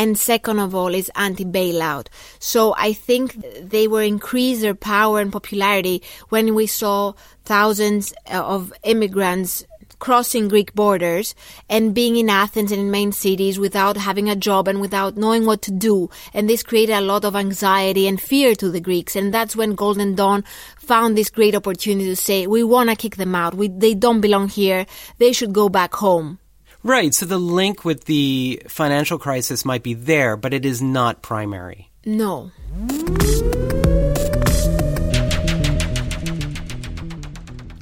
and 0.00 0.16
second 0.16 0.58
of 0.58 0.74
all 0.74 0.94
is 0.94 1.10
anti-bailout. 1.14 2.06
So 2.38 2.74
I 2.78 2.94
think 2.94 3.36
they 3.60 3.86
were 3.86 4.02
increase 4.02 4.62
their 4.62 4.74
power 4.74 5.20
and 5.20 5.30
popularity 5.30 6.02
when 6.30 6.54
we 6.54 6.66
saw 6.66 7.12
thousands 7.44 8.14
uh, 8.26 8.42
of 8.42 8.72
immigrants 8.82 9.66
crossing 9.98 10.48
Greek 10.48 10.74
borders 10.74 11.34
and 11.68 11.94
being 11.94 12.16
in 12.16 12.30
Athens 12.30 12.72
and 12.72 12.80
in 12.80 12.90
main 12.90 13.12
cities 13.12 13.58
without 13.58 13.98
having 13.98 14.30
a 14.30 14.34
job 14.34 14.68
and 14.68 14.80
without 14.80 15.18
knowing 15.18 15.44
what 15.44 15.60
to 15.60 15.70
do. 15.70 16.08
And 16.32 16.48
this 16.48 16.62
created 16.62 16.94
a 16.94 17.02
lot 17.02 17.26
of 17.26 17.36
anxiety 17.36 18.08
and 18.08 18.18
fear 18.18 18.54
to 18.54 18.70
the 18.70 18.80
Greeks. 18.80 19.14
And 19.14 19.34
that's 19.34 19.54
when 19.54 19.74
Golden 19.74 20.14
Dawn 20.14 20.44
found 20.78 21.14
this 21.14 21.28
great 21.28 21.54
opportunity 21.54 22.08
to 22.08 22.16
say, 22.16 22.46
we 22.46 22.64
want 22.64 22.88
to 22.88 22.96
kick 22.96 23.16
them 23.16 23.34
out. 23.34 23.52
We, 23.54 23.68
they 23.68 23.92
don't 23.92 24.22
belong 24.22 24.48
here. 24.48 24.86
They 25.18 25.34
should 25.34 25.52
go 25.52 25.68
back 25.68 25.92
home. 25.92 26.39
Right. 26.82 27.14
So 27.14 27.26
the 27.26 27.38
link 27.38 27.84
with 27.84 28.04
the 28.04 28.62
financial 28.68 29.18
crisis 29.18 29.64
might 29.64 29.82
be 29.82 29.94
there, 29.94 30.36
but 30.36 30.54
it 30.54 30.64
is 30.64 30.80
not 30.80 31.22
primary. 31.22 31.90
No. 32.06 32.50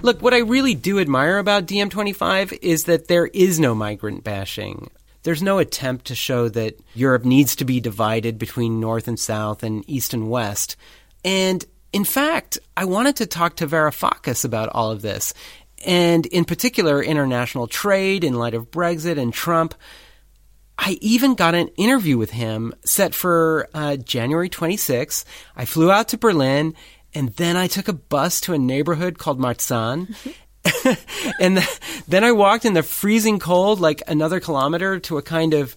Look, 0.03 0.23
what 0.23 0.33
I 0.33 0.39
really 0.39 0.75
do 0.75 1.01
admire 1.01 1.39
about 1.39 1.67
DiEM25 1.67 2.59
is 2.63 2.85
that 2.85 3.09
there 3.09 3.27
is 3.27 3.61
no 3.61 3.75
migrant 3.75 4.25
bashing. 4.25 4.91
There's 5.23 5.43
no 5.43 5.59
attempt 5.59 6.07
to 6.07 6.15
show 6.15 6.49
that 6.49 6.79
Europe 6.95 7.25
needs 7.25 7.57
to 7.57 7.65
be 7.65 7.81
divided 7.81 8.39
between 8.39 8.81
North 8.81 9.09
and 9.09 9.19
South 9.19 9.63
and 9.63 9.85
East 9.89 10.15
and 10.15 10.31
West. 10.31 10.77
And 11.25 11.65
in 11.93 12.05
fact, 12.05 12.59
I 12.77 12.85
wanted 12.85 13.17
to 13.17 13.27
talk 13.27 13.57
to 13.57 13.67
Varoufakis 13.67 14.45
about 14.45 14.69
all 14.71 14.91
of 14.91 15.03
this, 15.03 15.35
and 15.85 16.27
in 16.27 16.45
particular, 16.45 17.03
international 17.03 17.67
trade 17.67 18.25
in 18.25 18.35
light 18.35 18.55
of 18.55 18.71
Brexit 18.71 19.19
and 19.19 19.33
Trump. 19.33 19.75
I 20.79 20.97
even 21.01 21.35
got 21.35 21.57
an 21.57 21.69
interview 21.77 22.17
with 22.19 22.31
him 22.31 22.73
set 22.85 23.15
for 23.15 23.69
uh, 23.75 23.97
January 23.97 24.49
26th. 24.49 25.25
I 25.57 25.65
flew 25.65 25.91
out 25.91 26.09
to 26.09 26.19
Berlin 26.19 26.75
and 27.15 27.31
then 27.31 27.57
I 27.57 27.67
took 27.67 27.89
a 27.89 27.93
bus 27.93 28.41
to 28.43 28.55
a 28.55 28.59
neighborhood 28.59 29.19
called 29.19 29.41
Marzahn. 29.41 30.15
and 31.41 31.57
the, 31.57 31.81
then 32.07 32.23
I 32.23 32.33
walked 32.33 32.65
in 32.65 32.75
the 32.75 32.83
freezing 32.83 33.39
cold, 33.39 33.81
like 33.81 34.03
another 34.07 34.41
kilometer, 34.41 35.01
to 35.01 35.19
a 35.19 35.23
kind 35.23 35.55
of 35.55 35.75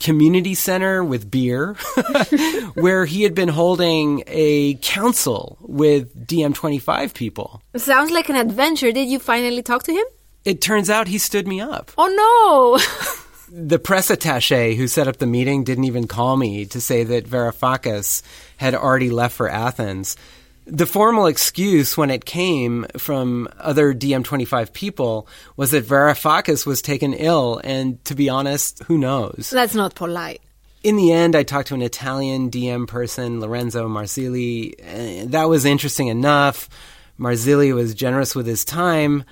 community 0.00 0.54
center 0.54 1.02
with 1.02 1.30
beer, 1.30 1.74
where 2.74 3.04
he 3.04 3.22
had 3.22 3.34
been 3.34 3.48
holding 3.48 4.22
a 4.26 4.74
council 4.82 5.58
with 5.60 6.26
DiEM25 6.26 7.14
people. 7.14 7.62
Sounds 7.76 8.10
like 8.10 8.28
an 8.28 8.36
adventure. 8.36 8.92
Did 8.92 9.08
you 9.08 9.18
finally 9.18 9.62
talk 9.62 9.82
to 9.84 9.92
him? 9.92 10.04
It 10.44 10.60
turns 10.60 10.90
out 10.90 11.08
he 11.08 11.18
stood 11.18 11.48
me 11.48 11.60
up. 11.60 11.90
Oh 11.96 12.08
no! 12.08 12.78
the 13.66 13.78
press 13.78 14.10
attache 14.10 14.74
who 14.74 14.88
set 14.88 15.08
up 15.08 15.18
the 15.18 15.26
meeting 15.26 15.64
didn't 15.64 15.84
even 15.84 16.06
call 16.06 16.36
me 16.36 16.66
to 16.66 16.80
say 16.80 17.04
that 17.04 17.26
Varoufakis 17.26 18.22
had 18.56 18.74
already 18.74 19.10
left 19.10 19.34
for 19.34 19.48
Athens 19.48 20.16
the 20.66 20.86
formal 20.86 21.26
excuse 21.26 21.96
when 21.96 22.10
it 22.10 22.24
came 22.24 22.86
from 22.96 23.48
other 23.58 23.92
DiEM25 23.92 24.72
people 24.72 25.28
was 25.56 25.72
that 25.72 25.86
Varoufakis 25.86 26.66
was 26.66 26.80
taken 26.80 27.12
ill, 27.14 27.60
and 27.62 28.02
to 28.06 28.14
be 28.14 28.28
honest, 28.28 28.82
who 28.84 28.98
knows? 28.98 29.50
That's 29.52 29.74
not 29.74 29.94
polite. 29.94 30.40
In 30.82 30.96
the 30.96 31.12
end, 31.12 31.34
I 31.34 31.42
talked 31.42 31.68
to 31.68 31.74
an 31.74 31.82
Italian 31.82 32.50
DiEM 32.50 32.86
person, 32.86 33.40
Lorenzo 33.40 33.88
Marsili. 33.88 35.30
That 35.30 35.44
was 35.44 35.64
interesting 35.64 36.08
enough. 36.08 36.68
Marsili 37.18 37.74
was 37.74 37.94
generous 37.94 38.34
with 38.34 38.46
his 38.46 38.64
time. 38.64 39.24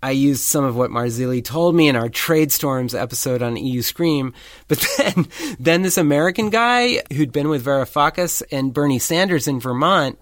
I 0.00 0.12
used 0.12 0.42
some 0.42 0.64
of 0.64 0.76
what 0.76 0.90
Marzilli 0.90 1.44
told 1.44 1.74
me 1.74 1.88
in 1.88 1.96
our 1.96 2.08
Trade 2.08 2.52
Storms 2.52 2.94
episode 2.94 3.42
on 3.42 3.56
EU 3.56 3.82
Scream. 3.82 4.32
But 4.68 4.84
then, 4.98 5.26
then 5.58 5.82
this 5.82 5.98
American 5.98 6.50
guy 6.50 7.02
who'd 7.12 7.32
been 7.32 7.48
with 7.48 7.64
Varoufakis 7.64 8.42
and 8.52 8.72
Bernie 8.72 9.00
Sanders 9.00 9.48
in 9.48 9.58
Vermont 9.58 10.18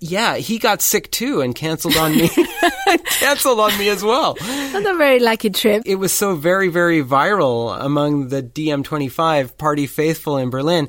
yeah, 0.00 0.36
he 0.36 0.58
got 0.58 0.82
sick 0.82 1.10
too 1.10 1.40
and 1.40 1.54
canceled 1.54 1.96
on 1.96 2.12
me. 2.12 2.28
canceled 3.06 3.60
on 3.60 3.76
me 3.78 3.88
as 3.88 4.02
well. 4.02 4.36
Not 4.40 4.86
a 4.86 4.96
very 4.96 5.20
lucky 5.20 5.50
trip. 5.50 5.82
It 5.86 5.96
was 5.96 6.12
so 6.12 6.34
very, 6.36 6.68
very 6.68 7.02
viral 7.02 7.78
among 7.80 8.28
the 8.28 8.42
DiEM25 8.42 9.56
party 9.56 9.86
faithful 9.86 10.36
in 10.38 10.50
Berlin. 10.50 10.88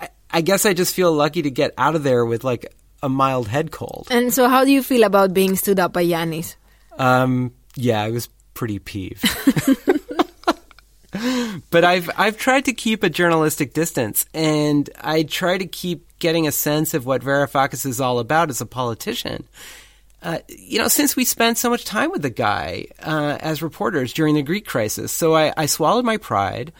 I, 0.00 0.08
I 0.30 0.40
guess 0.40 0.66
I 0.66 0.74
just 0.74 0.94
feel 0.94 1.12
lucky 1.12 1.42
to 1.42 1.50
get 1.50 1.72
out 1.78 1.94
of 1.94 2.02
there 2.02 2.24
with 2.24 2.44
like 2.44 2.74
a 3.02 3.08
mild 3.08 3.48
head 3.48 3.70
cold. 3.70 4.08
And 4.10 4.32
so, 4.32 4.48
how 4.48 4.64
do 4.64 4.70
you 4.70 4.82
feel 4.82 5.04
about 5.04 5.32
being 5.32 5.56
stood 5.56 5.78
up 5.78 5.92
by 5.92 6.04
Yanis? 6.04 6.56
Um, 6.98 7.54
yeah, 7.76 8.02
I 8.02 8.10
was 8.10 8.28
pretty 8.54 8.78
peeved. 8.78 9.24
but 11.70 11.84
I've 11.84 12.10
I've 12.16 12.36
tried 12.36 12.64
to 12.66 12.72
keep 12.72 13.02
a 13.02 13.10
journalistic 13.10 13.72
distance, 13.72 14.26
and 14.34 14.88
I 15.00 15.22
try 15.22 15.58
to 15.58 15.66
keep 15.66 16.06
getting 16.18 16.46
a 16.46 16.52
sense 16.52 16.94
of 16.94 17.06
what 17.06 17.22
Varoufakis 17.22 17.86
is 17.86 18.00
all 18.00 18.18
about 18.18 18.50
as 18.50 18.60
a 18.60 18.66
politician. 18.66 19.46
Uh, 20.22 20.38
you 20.48 20.78
know, 20.78 20.88
since 20.88 21.16
we 21.16 21.24
spent 21.24 21.56
so 21.56 21.70
much 21.70 21.84
time 21.84 22.10
with 22.10 22.20
the 22.20 22.30
guy 22.30 22.86
uh, 23.02 23.38
as 23.40 23.62
reporters 23.62 24.12
during 24.12 24.34
the 24.34 24.42
Greek 24.42 24.66
crisis, 24.66 25.12
so 25.12 25.34
I, 25.34 25.52
I 25.56 25.64
swallowed 25.64 26.04
my 26.04 26.18
pride 26.18 26.72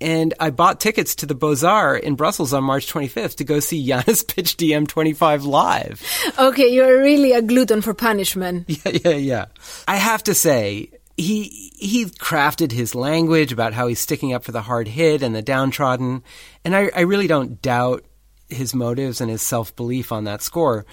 and 0.00 0.34
I 0.38 0.50
bought 0.50 0.80
tickets 0.80 1.14
to 1.16 1.26
the 1.26 1.34
Beaux-Arts 1.34 2.04
in 2.04 2.14
Brussels 2.14 2.52
on 2.52 2.64
March 2.64 2.92
25th 2.92 3.36
to 3.36 3.44
go 3.44 3.58
see 3.58 3.86
Yanis 3.86 4.26
pitch 4.34 4.56
DiEM25 4.58 5.46
live. 5.46 6.02
Okay, 6.38 6.68
you're 6.68 7.00
really 7.00 7.32
a 7.32 7.40
glutton 7.40 7.80
for 7.80 7.94
punishment. 7.94 8.68
Yeah, 8.84 8.98
yeah, 9.04 9.16
yeah. 9.16 9.44
I 9.86 9.96
have 9.96 10.24
to 10.24 10.34
say, 10.34 10.90
he 11.16 11.72
he 11.76 12.06
crafted 12.06 12.72
his 12.72 12.94
language 12.94 13.52
about 13.52 13.72
how 13.72 13.86
he's 13.86 14.00
sticking 14.00 14.32
up 14.32 14.44
for 14.44 14.52
the 14.52 14.62
hard 14.62 14.88
hit 14.88 15.22
and 15.22 15.34
the 15.34 15.42
downtrodden, 15.42 16.22
and 16.64 16.74
I, 16.74 16.90
I 16.94 17.00
really 17.00 17.26
don't 17.26 17.62
doubt 17.62 18.04
his 18.48 18.74
motives 18.74 19.20
and 19.20 19.30
his 19.30 19.42
self 19.42 19.74
belief 19.76 20.12
on 20.12 20.24
that 20.24 20.42
score. 20.42 20.84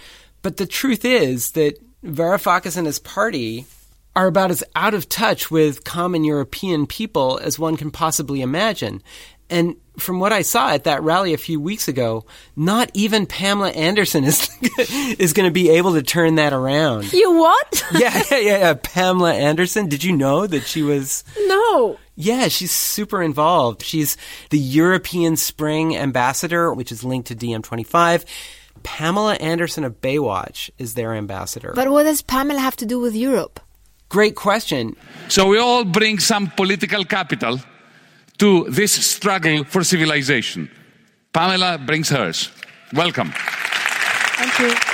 But 0.41 0.57
the 0.57 0.65
truth 0.65 1.05
is 1.05 1.51
that 1.51 1.79
Varoufakis 2.03 2.77
and 2.77 2.88
his 2.88 2.99
party 2.99 3.65
are 4.15 4.27
about 4.27 4.51
as 4.51 4.63
out 4.75 4.93
of 4.93 5.07
touch 5.07 5.49
with 5.49 5.84
common 5.84 6.23
European 6.23 6.86
people 6.86 7.39
as 7.41 7.57
one 7.57 7.77
can 7.77 7.91
possibly 7.91 8.41
imagine. 8.41 9.01
And 9.52 9.76
from 9.98 10.20
what 10.20 10.32
I 10.34 10.42
saw 10.42 10.70
at 10.70 10.86
that 10.86 11.04
rally 11.04 11.34
a 11.34 11.38
few 11.38 11.60
weeks 11.60 11.88
ago, 11.88 12.26
not 12.56 12.90
even 12.94 13.26
Pamela 13.26 13.70
Anderson 13.72 14.24
is 14.26 14.50
is 14.80 15.34
going 15.34 15.48
to 15.48 15.54
be 15.54 15.70
able 15.70 15.94
to 15.94 16.02
turn 16.02 16.36
that 16.36 16.54
around. 16.54 17.12
You 17.14 17.34
what? 17.38 17.86
yeah, 17.94 18.24
yeah, 18.32 18.38
yeah, 18.38 18.58
yeah. 18.60 18.74
Pamela 18.82 19.34
Anderson. 19.34 19.88
Did 19.88 20.04
you 20.04 20.16
know 20.16 20.48
that 20.48 20.64
she 20.64 20.82
was? 20.82 21.24
no. 21.46 21.98
Yeah, 22.16 22.50
she's 22.50 22.72
super 22.72 23.24
involved. 23.24 23.82
She's 23.82 24.16
the 24.52 24.60
European 24.60 25.38
Spring 25.38 25.98
Ambassador, 25.98 26.72
which 26.72 26.92
is 26.92 27.04
linked 27.04 27.30
to 27.30 27.36
DiEM25. 27.36 28.26
Pamela 28.84 29.36
Anderson 29.36 29.84
of 29.84 30.02
Baywatch 30.02 30.70
is 30.78 30.94
their 30.94 31.14
ambassador. 31.14 31.72
But 31.74 31.90
what 31.90 32.04
does 32.04 32.22
Pamela 32.22 32.60
have 32.60 32.76
to 32.78 32.86
do 32.86 33.00
with 33.00 33.16
Europe? 33.16 33.60
Great 34.10 34.36
question. 34.36 34.96
So 35.30 35.48
we 35.48 35.58
all 35.58 35.86
bring 35.86 36.20
some 36.20 36.48
political 36.48 37.06
capital 37.06 37.60
to 38.41 38.65
this 38.71 38.93
struggle 38.93 39.63
for 39.63 39.84
civilization. 39.84 40.67
Pamela 41.32 41.77
brings 41.77 42.10
hers. 42.10 42.49
Welcome. 42.91 43.32
Thank 43.36 44.60
you. 44.60 44.91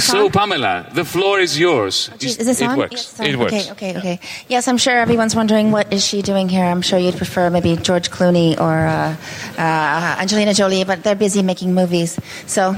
So, 0.00 0.30
Pamela, 0.30 0.88
the 0.94 1.04
floor 1.04 1.38
is 1.38 1.58
yours. 1.58 2.10
Is 2.18 2.38
this 2.38 2.60
it 2.60 2.66
on? 2.66 2.78
works. 2.78 2.92
Yes, 2.92 3.20
on. 3.20 3.26
It 3.26 3.36
works. 3.36 3.52
Okay, 3.52 3.70
okay, 3.72 3.98
okay. 3.98 4.20
Yes, 4.48 4.66
I'm 4.66 4.78
sure 4.78 4.98
everyone's 4.98 5.36
wondering 5.36 5.70
what 5.70 5.92
is 5.92 6.04
she 6.04 6.22
doing 6.22 6.48
here. 6.48 6.64
I'm 6.64 6.82
sure 6.82 6.98
you'd 6.98 7.18
prefer 7.18 7.50
maybe 7.50 7.76
George 7.76 8.10
Clooney 8.10 8.58
or 8.58 8.86
uh, 8.86 9.14
uh, 9.58 10.16
Angelina 10.18 10.54
Jolie, 10.54 10.84
but 10.84 11.04
they're 11.04 11.14
busy 11.14 11.42
making 11.42 11.74
movies. 11.74 12.18
So 12.46 12.74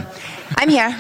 I'm 0.57 0.69
here. 0.69 0.95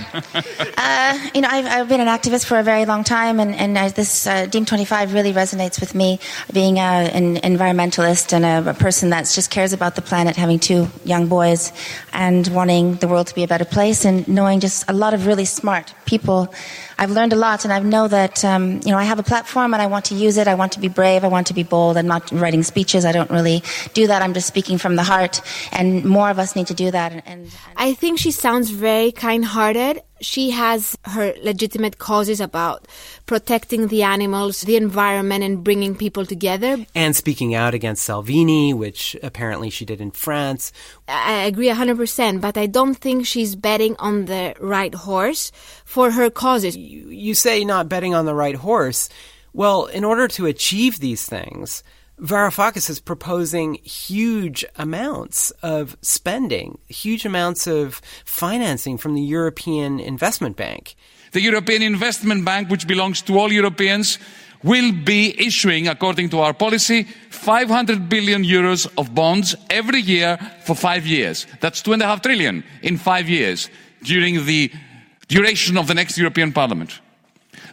uh, 0.76 1.28
you 1.35 1.40
know, 1.40 1.48
I've, 1.50 1.66
I've, 1.66 1.88
been 1.88 2.00
an 2.00 2.09
activist 2.09 2.46
for 2.46 2.59
a 2.59 2.62
very 2.62 2.85
long 2.87 3.04
time, 3.04 3.40
and, 3.40 3.54
and 3.54 3.76
uh, 3.76 3.88
this 3.88 4.26
uh, 4.26 4.46
DiEM 4.46 4.66
25 4.66 5.12
really 5.12 5.33
resonates 5.33 5.80
with 5.80 5.94
me, 5.94 6.18
being 6.52 6.78
uh, 6.78 7.11
an 7.12 7.37
environmentalist 7.37 8.33
and 8.33 8.44
a, 8.44 8.70
a, 8.70 8.74
person 8.74 9.11
that 9.11 9.30
just 9.33 9.50
cares 9.50 9.72
about 9.72 9.96
the 9.96 10.02
planet, 10.02 10.37
having 10.37 10.59
two 10.59 10.88
young 11.04 11.26
boys, 11.26 11.72
and 12.12 12.48
wanting 12.48 12.94
the 12.96 13.09
world 13.09 13.26
to 13.26 13.35
be 13.35 13.42
a 13.42 13.48
better 13.48 13.64
place, 13.64 14.04
and 14.04 14.26
knowing 14.26 14.61
just 14.61 14.88
a 14.88 14.92
lot 14.92 15.14
of 15.14 15.26
really 15.26 15.44
smart 15.44 15.94
people. 16.07 16.52
I've 16.98 17.11
learned 17.11 17.33
a 17.33 17.37
lot, 17.37 17.64
and 17.64 17.72
I 17.72 17.78
know 17.80 18.09
that 18.09 18.44
um, 18.44 18.80
you 18.85 18.90
know 18.90 18.98
I 18.98 19.04
have 19.04 19.18
a 19.18 19.22
platform, 19.22 19.74
and 19.74 19.83
I 19.83 19.87
want 19.87 20.04
to 20.07 20.14
use 20.14 20.37
it. 20.37 20.48
I 20.48 20.54
want 20.54 20.72
to 20.72 20.80
be 20.80 20.88
brave. 20.88 21.24
I 21.24 21.28
want 21.28 21.46
to 21.48 21.54
be 21.54 21.62
bold. 21.62 21.96
I'm 21.96 22.07
not 22.07 22.30
writing 22.33 22.62
speeches. 22.62 23.04
I 23.04 23.12
don't 23.12 23.30
really 23.30 23.62
do 23.94 24.07
that. 24.07 24.22
I'm 24.22 24.35
just 24.35 24.46
speaking 24.46 24.78
from 24.78 24.96
the 24.96 25.02
heart, 25.02 25.40
and 25.72 26.04
more 26.04 26.30
of 26.30 26.38
us 26.38 26.54
need 26.57 26.66
to 26.68 26.74
do 26.74 26.90
that. 26.90 27.12
And, 27.12 27.22
and 27.26 27.50
I 27.76 27.94
think 27.94 28.18
she 28.18 28.30
sounds 28.30 28.70
very 28.70 29.12
kind-hearted. 29.12 30.02
She 30.25 30.51
has 30.51 30.97
her 31.05 31.35
legitimate 31.43 31.99
causes 31.99 32.41
about 32.41 32.89
protecting 33.27 33.89
the 33.89 34.03
animals, 34.03 34.63
the 34.63 34.77
environment, 34.77 35.45
and 35.45 35.63
bringing 35.63 35.95
people 35.95 36.25
together. 36.27 36.87
And 36.95 37.15
speaking 37.15 37.55
out 37.55 37.75
against 37.75 38.05
Salvini, 38.05 38.73
which 38.73 39.17
apparently 39.23 39.71
she 39.71 39.85
did 39.85 40.01
in 40.01 40.11
France. 40.11 40.73
I 41.07 41.45
agree 41.45 41.69
100%, 41.69 42.41
but 42.41 42.57
I 42.57 42.67
don't 42.67 42.95
think 42.95 43.27
she's 43.27 43.55
betting 43.55 43.97
on 43.99 44.25
the 44.25 44.55
right 44.61 44.95
horse 44.95 45.53
for 45.85 46.11
her 46.13 46.31
causes. 46.31 46.77
You, 46.77 47.09
you 47.11 47.35
say 47.35 47.65
not 47.65 47.89
betting 47.89 48.15
on 48.15 48.25
the 48.25 48.35
right 48.35 48.57
horse. 48.57 49.09
Well, 49.53 49.87
in 49.87 50.05
order 50.05 50.27
to 50.29 50.47
achieve 50.47 50.99
these 50.99 51.25
things, 51.25 51.85
Varoufakis 52.20 52.88
is 52.88 53.00
proposing 53.00 53.74
huge 53.83 54.64
amounts 54.77 55.50
of 55.62 55.96
spending, 56.00 56.79
huge 56.88 57.24
amounts 57.24 57.66
of 57.66 58.00
financing 58.24 58.98
from 58.98 59.14
the 59.14 59.20
European 59.22 59.98
Investment 59.98 60.57
Bank. 60.57 60.94
The 61.33 61.40
European 61.40 61.83
Investment 61.83 62.44
Bank, 62.44 62.70
which 62.70 62.87
belongs 62.87 63.20
to 63.22 63.38
all 63.38 63.53
Europeans, 63.53 64.18
will 64.62 64.92
be 64.92 65.35
issuing, 65.38 65.88
according 65.88 66.31
to 66.31 66.40
our 66.40 66.55
policy, 66.55 67.03
500 67.31 68.09
billion 68.09 68.44
euros 68.44 68.87
of 68.96 69.14
bonds 69.14 69.57
every 69.68 70.00
year 70.00 70.38
for 70.64 70.77
five 70.77 71.07
years. 71.07 71.46
That's 71.61 71.83
two 71.83 71.92
and 71.92 72.03
a 72.03 72.07
half 72.07 72.22
trillion 72.22 72.62
in 72.83 72.96
five 72.96 73.29
years 73.29 73.68
during 74.05 74.46
the 74.46 74.70
duration 75.29 75.77
of 75.77 75.88
the 75.88 75.94
next 75.94 76.16
European 76.16 76.53
Parliament. 76.53 77.00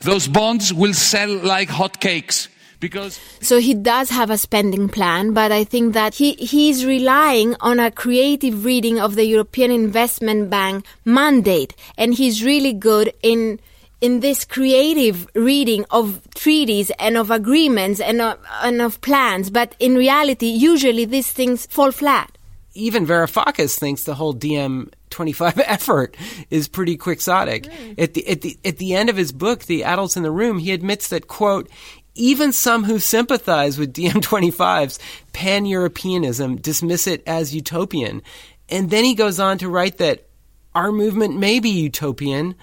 Those 0.02 0.28
bonds 0.28 0.74
will 0.74 0.94
sell 0.94 1.30
like 1.30 1.70
hotcakes 1.70 2.48
because 2.82 3.18
so 3.40 3.60
he 3.60 3.74
does 3.74 4.10
have 4.10 4.30
a 4.30 4.38
spending 4.38 4.90
plan 4.90 5.32
but 5.32 5.52
i 5.52 5.64
think 5.64 5.94
that 5.94 6.16
he 6.16 6.34
he's 6.34 6.86
relying 6.86 7.56
on 7.62 7.80
a 7.80 7.90
creative 7.92 8.66
reading 8.66 9.00
of 9.00 9.16
the 9.16 9.26
european 9.26 9.72
investment 9.72 10.50
bank 10.50 10.86
mandate 11.06 11.74
and 11.98 12.16
he's 12.16 12.44
really 12.44 12.74
good 12.74 13.14
in 13.24 13.58
in 14.02 14.20
this 14.20 14.44
creative 14.44 15.28
reading 15.36 15.86
of 15.92 16.20
treaties 16.34 16.92
and 16.98 17.16
of 17.18 17.30
agreements 17.30 18.00
and 18.02 18.20
of, 18.20 18.38
and 18.64 18.82
of 18.82 19.00
plans 19.00 19.50
but 19.50 19.76
in 19.80 19.96
reality 19.96 20.48
usually 20.48 21.06
these 21.06 21.32
things 21.32 21.68
fall 21.68 21.92
flat 21.92 22.38
even 22.74 23.06
Varoufakis 23.06 23.78
thinks 23.78 24.04
the 24.04 24.16
whole 24.16 24.34
DiEM 24.34 24.92
25 25.10 25.60
effort 25.66 26.16
is 26.50 26.68
pretty 26.68 26.98
quixotic. 26.98 27.64
Mm. 27.64 28.00
At 28.00 28.14
the 28.14 28.28
at 28.28 28.42
the 28.42 28.58
at 28.64 28.78
the 28.78 28.96
end 28.96 29.10
of 29.10 29.18
his 29.18 29.32
book, 29.32 29.66
The 29.66 29.84
Adults 29.84 30.18
in 30.18 30.24
the 30.24 30.32
Room, 30.32 30.58
he 30.58 30.72
admits 30.72 31.10
that 31.10 31.28
quote 31.28 31.70
even 32.16 32.52
some 32.52 32.84
who 32.84 33.00
sympathize 33.00 33.78
with 33.78 33.94
DiEM25's 33.94 35.00
pan 35.34 35.66
Europeanism 35.66 36.58
dismiss 36.58 37.08
it 37.08 37.24
as 37.26 37.56
utopian. 37.56 38.22
And 38.70 38.90
then 38.90 39.04
he 39.04 39.16
goes 39.16 39.40
on 39.40 39.58
to 39.60 39.70
write 39.70 39.98
that 39.98 40.28
our 40.74 40.92
movement 40.92 41.38
may 41.38 41.60
be 41.60 41.70
utopian, 41.70 42.56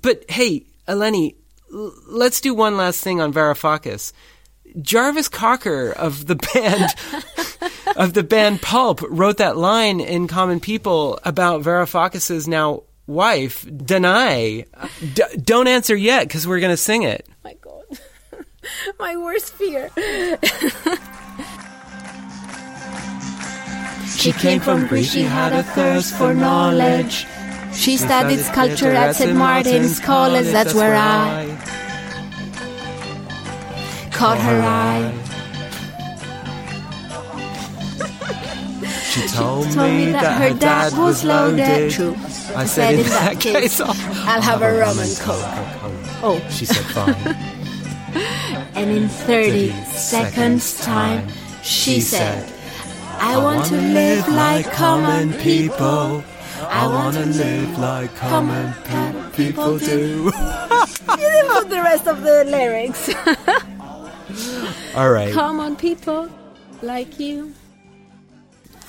but 0.00 0.24
hey, 0.30 0.64
Eleni, 0.86 1.34
l- 1.72 1.92
let's 2.06 2.40
do 2.40 2.54
one 2.54 2.76
last 2.76 3.02
thing 3.02 3.20
on 3.20 3.32
Varoufakis. 3.32 4.12
Jarvis 4.80 5.28
Cocker 5.28 5.90
of 5.92 6.26
the 6.26 6.36
band 6.36 6.94
of 7.96 8.12
the 8.12 8.22
band 8.22 8.62
Pulp 8.62 9.00
wrote 9.08 9.38
that 9.38 9.56
line 9.56 9.98
in 10.00 10.28
Common 10.28 10.60
People 10.60 11.18
about 11.24 11.62
Varoufakis's 11.62 12.46
now 12.46 12.84
wife, 13.06 13.64
Danai. 13.64 14.66
D- 15.14 15.36
don't 15.42 15.66
answer 15.66 15.96
yet 15.96 16.28
because 16.28 16.46
we're 16.46 16.60
going 16.60 16.72
to 16.72 16.76
sing 16.76 17.02
it. 17.02 17.26
my 17.42 17.56
my 18.98 19.16
worst 19.16 19.52
fear. 19.54 19.90
She 24.16 24.32
came 24.32 24.60
from 24.60 24.86
Greece, 24.88 25.12
she 25.12 25.22
had 25.22 25.52
a 25.52 25.62
thirst 25.62 26.14
for 26.16 26.34
knowledge. 26.34 27.26
She 27.72 27.96
studied 27.96 28.40
sculpture 28.40 28.90
at 28.90 29.14
St. 29.14 29.36
Martin's 29.36 30.00
College, 30.00 30.46
that's 30.46 30.74
where 30.74 30.96
I 30.96 31.46
caught 34.12 34.38
her 34.38 34.60
eye. 34.60 35.14
She 39.08 39.26
told, 39.28 39.64
Told 39.72 39.90
me 39.90 40.12
that 40.12 40.40
her 40.42 40.58
dad 40.58 40.92
was 40.96 41.24
loaded. 41.24 41.90
True. 41.90 42.14
I 42.54 42.66
said, 42.66 42.94
in 42.94 43.06
that 43.06 43.40
case, 43.40 43.80
I'll, 43.80 43.88
I'll 44.28 44.42
have 44.42 44.62
a 44.62 44.78
rum 44.78 44.98
and 44.98 45.16
coke. 45.18 45.40
Oh. 46.22 46.46
She 46.50 46.66
said, 46.66 46.84
fine. 46.92 47.36
And 48.74 48.90
in 48.90 49.08
30 49.08 49.70
seconds 49.92 50.78
time, 50.80 51.28
she 51.62 52.00
said, 52.00 52.52
I 53.20 53.36
want 53.36 53.66
to 53.66 53.76
live 53.76 54.28
like 54.28 54.70
common 54.72 55.32
people. 55.34 56.24
I 56.60 56.86
want 56.86 57.16
to 57.16 57.26
live 57.26 57.78
like 57.78 58.14
common 58.16 58.72
pe- 58.84 59.30
people 59.32 59.78
do. 59.78 59.86
you 60.32 61.16
didn't 61.16 61.50
put 61.50 61.68
the 61.70 61.82
rest 61.82 62.06
of 62.06 62.22
the 62.22 62.44
lyrics. 62.44 63.10
All 64.94 65.10
right. 65.10 65.32
common 65.32 65.76
people 65.76 66.28
like 66.82 67.18
you. 67.18 67.54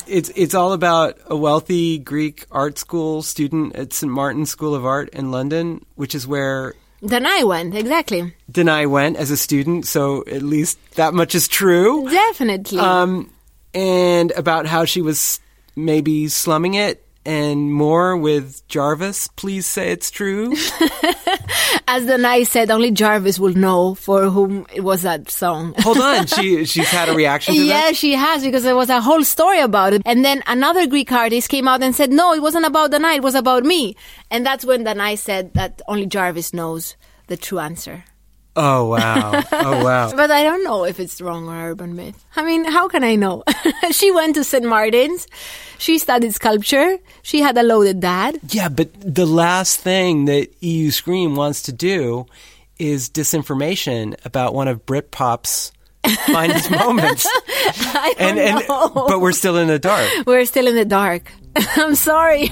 It's 0.08 0.32
it's 0.36 0.56
all 0.56 0.74
about 0.74 1.20
a 1.28 1.38
wealthy 1.38 2.00
Greek 2.00 2.46
art 2.52 2.80
school 2.80 3.22
student 3.22 3.76
at 3.76 3.94
St. 3.94 4.12
Martin's 4.12 4.50
School 4.50 4.74
of 4.74 4.84
Art 4.84 5.10
in 5.10 5.30
London, 5.30 5.86
which 5.96 6.16
is 6.16 6.26
where 6.26 6.74
Then 7.02 7.26
I 7.26 7.44
went, 7.44 7.76
exactly. 7.76 8.34
Then 8.48 8.68
I 8.68 8.86
went 8.86 9.18
as 9.18 9.32
a 9.32 9.38
student, 9.38 9.86
so 9.86 10.24
at 10.28 10.42
least 10.42 10.78
that 10.96 11.14
much 11.14 11.34
is 11.36 11.48
true. 11.48 12.10
Definitely. 12.10 12.80
Um, 12.80 13.32
and 13.74 14.32
about 14.32 14.66
how 14.66 14.86
she 14.86 15.02
was 15.02 15.40
maybe 15.76 16.28
slumming 16.28 16.74
it 16.74 17.06
and 17.30 17.72
more 17.72 18.18
with 18.18 18.68
Jarvis. 18.68 19.28
Please 19.28 19.68
say 19.68 19.92
it's 19.92 20.10
true. 20.10 20.52
As 21.88 22.04
Danai 22.08 22.48
said, 22.48 22.72
only 22.72 22.90
Jarvis 22.90 23.38
will 23.38 23.54
know 23.54 23.94
for 23.94 24.32
whom 24.32 24.66
it 24.74 24.82
was 24.82 25.04
that 25.04 25.30
song. 25.30 25.76
Hold 25.78 26.00
on, 26.00 26.26
she 26.36 26.66
she's 26.66 26.90
had 26.90 27.08
a 27.08 27.14
reaction 27.14 27.54
to 27.54 27.60
that. 27.60 27.66
Yeah, 27.68 27.82
that. 27.82 27.96
she 27.96 28.14
has 28.14 28.44
because 28.44 28.64
there 28.64 28.76
was 28.76 28.90
a 28.90 29.00
whole 29.00 29.24
story 29.24 29.60
about 29.60 29.94
it. 29.94 30.02
And 30.06 30.26
then 30.26 30.42
another 30.48 30.88
Greek 30.88 31.12
artist 31.12 31.50
came 31.50 31.68
out 31.68 31.84
and 31.84 31.96
said, 31.96 32.12
no, 32.12 32.34
it 32.34 32.42
wasn't 32.42 32.66
about 32.66 32.90
Danai, 32.92 33.18
it 33.18 33.24
was 33.24 33.36
about 33.36 33.64
me. 33.64 33.96
And 34.32 34.44
that's 34.44 34.66
when 34.66 34.84
Danai 34.84 35.16
said 35.16 35.54
that 35.54 35.84
only 35.88 36.08
Jarvis 36.08 36.52
knows 36.52 36.96
the 37.28 37.38
true 37.38 37.60
answer. 37.60 38.06
Oh 38.56 38.90
wow! 38.90 39.44
Oh 39.52 39.84
wow! 39.86 40.12
But 40.16 40.32
I 40.32 40.44
don't 40.44 40.64
know 40.64 40.84
if 40.84 41.00
it's 41.00 41.22
wrong 41.22 41.48
or 41.48 41.70
urban 41.72 41.96
myth. 41.96 42.26
I 42.36 42.44
mean, 42.44 42.66
how 42.66 42.88
can 42.90 43.04
I 43.04 43.16
know? 43.16 43.44
she 43.92 44.12
went 44.12 44.36
to 44.36 44.44
St. 44.44 44.66
Martin's. 44.66 45.28
She 45.78 45.98
studied 45.98 46.34
sculpture. 46.34 46.98
She 47.22 47.40
had 47.42 47.58
a 47.58 47.64
loaded 47.64 48.00
dad. 48.02 48.40
yeah, 48.50 48.68
but 48.68 48.90
the 49.00 49.26
last 49.26 49.80
thing 49.80 50.26
that 50.26 50.50
EU 50.62 50.92
Scream 50.92 51.36
wants 51.36 51.62
to 51.64 51.72
do 51.72 52.26
is 52.80 53.10
disinformation 53.10 54.16
about 54.26 54.54
one 54.54 54.68
of 54.68 54.86
Britpop's 54.86 55.72
finest 56.28 56.72
moments. 56.72 57.26
I 57.28 58.14
don't 58.18 58.30
And 58.30 58.40
and 58.40 58.68
know. 58.68 58.90
but 59.08 59.22
we're 59.22 59.32
still 59.32 59.56
in 59.58 59.68
the 59.68 59.80
dark. 59.80 60.10
We're 60.26 60.46
still 60.46 60.68
in 60.68 60.76
the 60.76 60.86
dark. 60.86 61.32
I'm 61.78 61.96
sorry. 61.96 62.50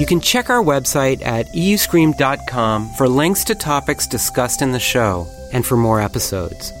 You 0.00 0.06
can 0.06 0.22
check 0.22 0.48
our 0.48 0.64
website 0.64 1.20
at 1.20 1.48
euscream.com 1.48 2.88
for 2.94 3.06
links 3.06 3.44
to 3.44 3.54
topics 3.54 4.06
discussed 4.06 4.62
in 4.62 4.72
the 4.72 4.80
show 4.80 5.26
and 5.52 5.64
for 5.64 5.76
more 5.76 6.00
episodes. 6.00 6.72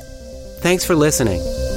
Thanks 0.62 0.86
for 0.86 0.94
listening. 0.94 1.69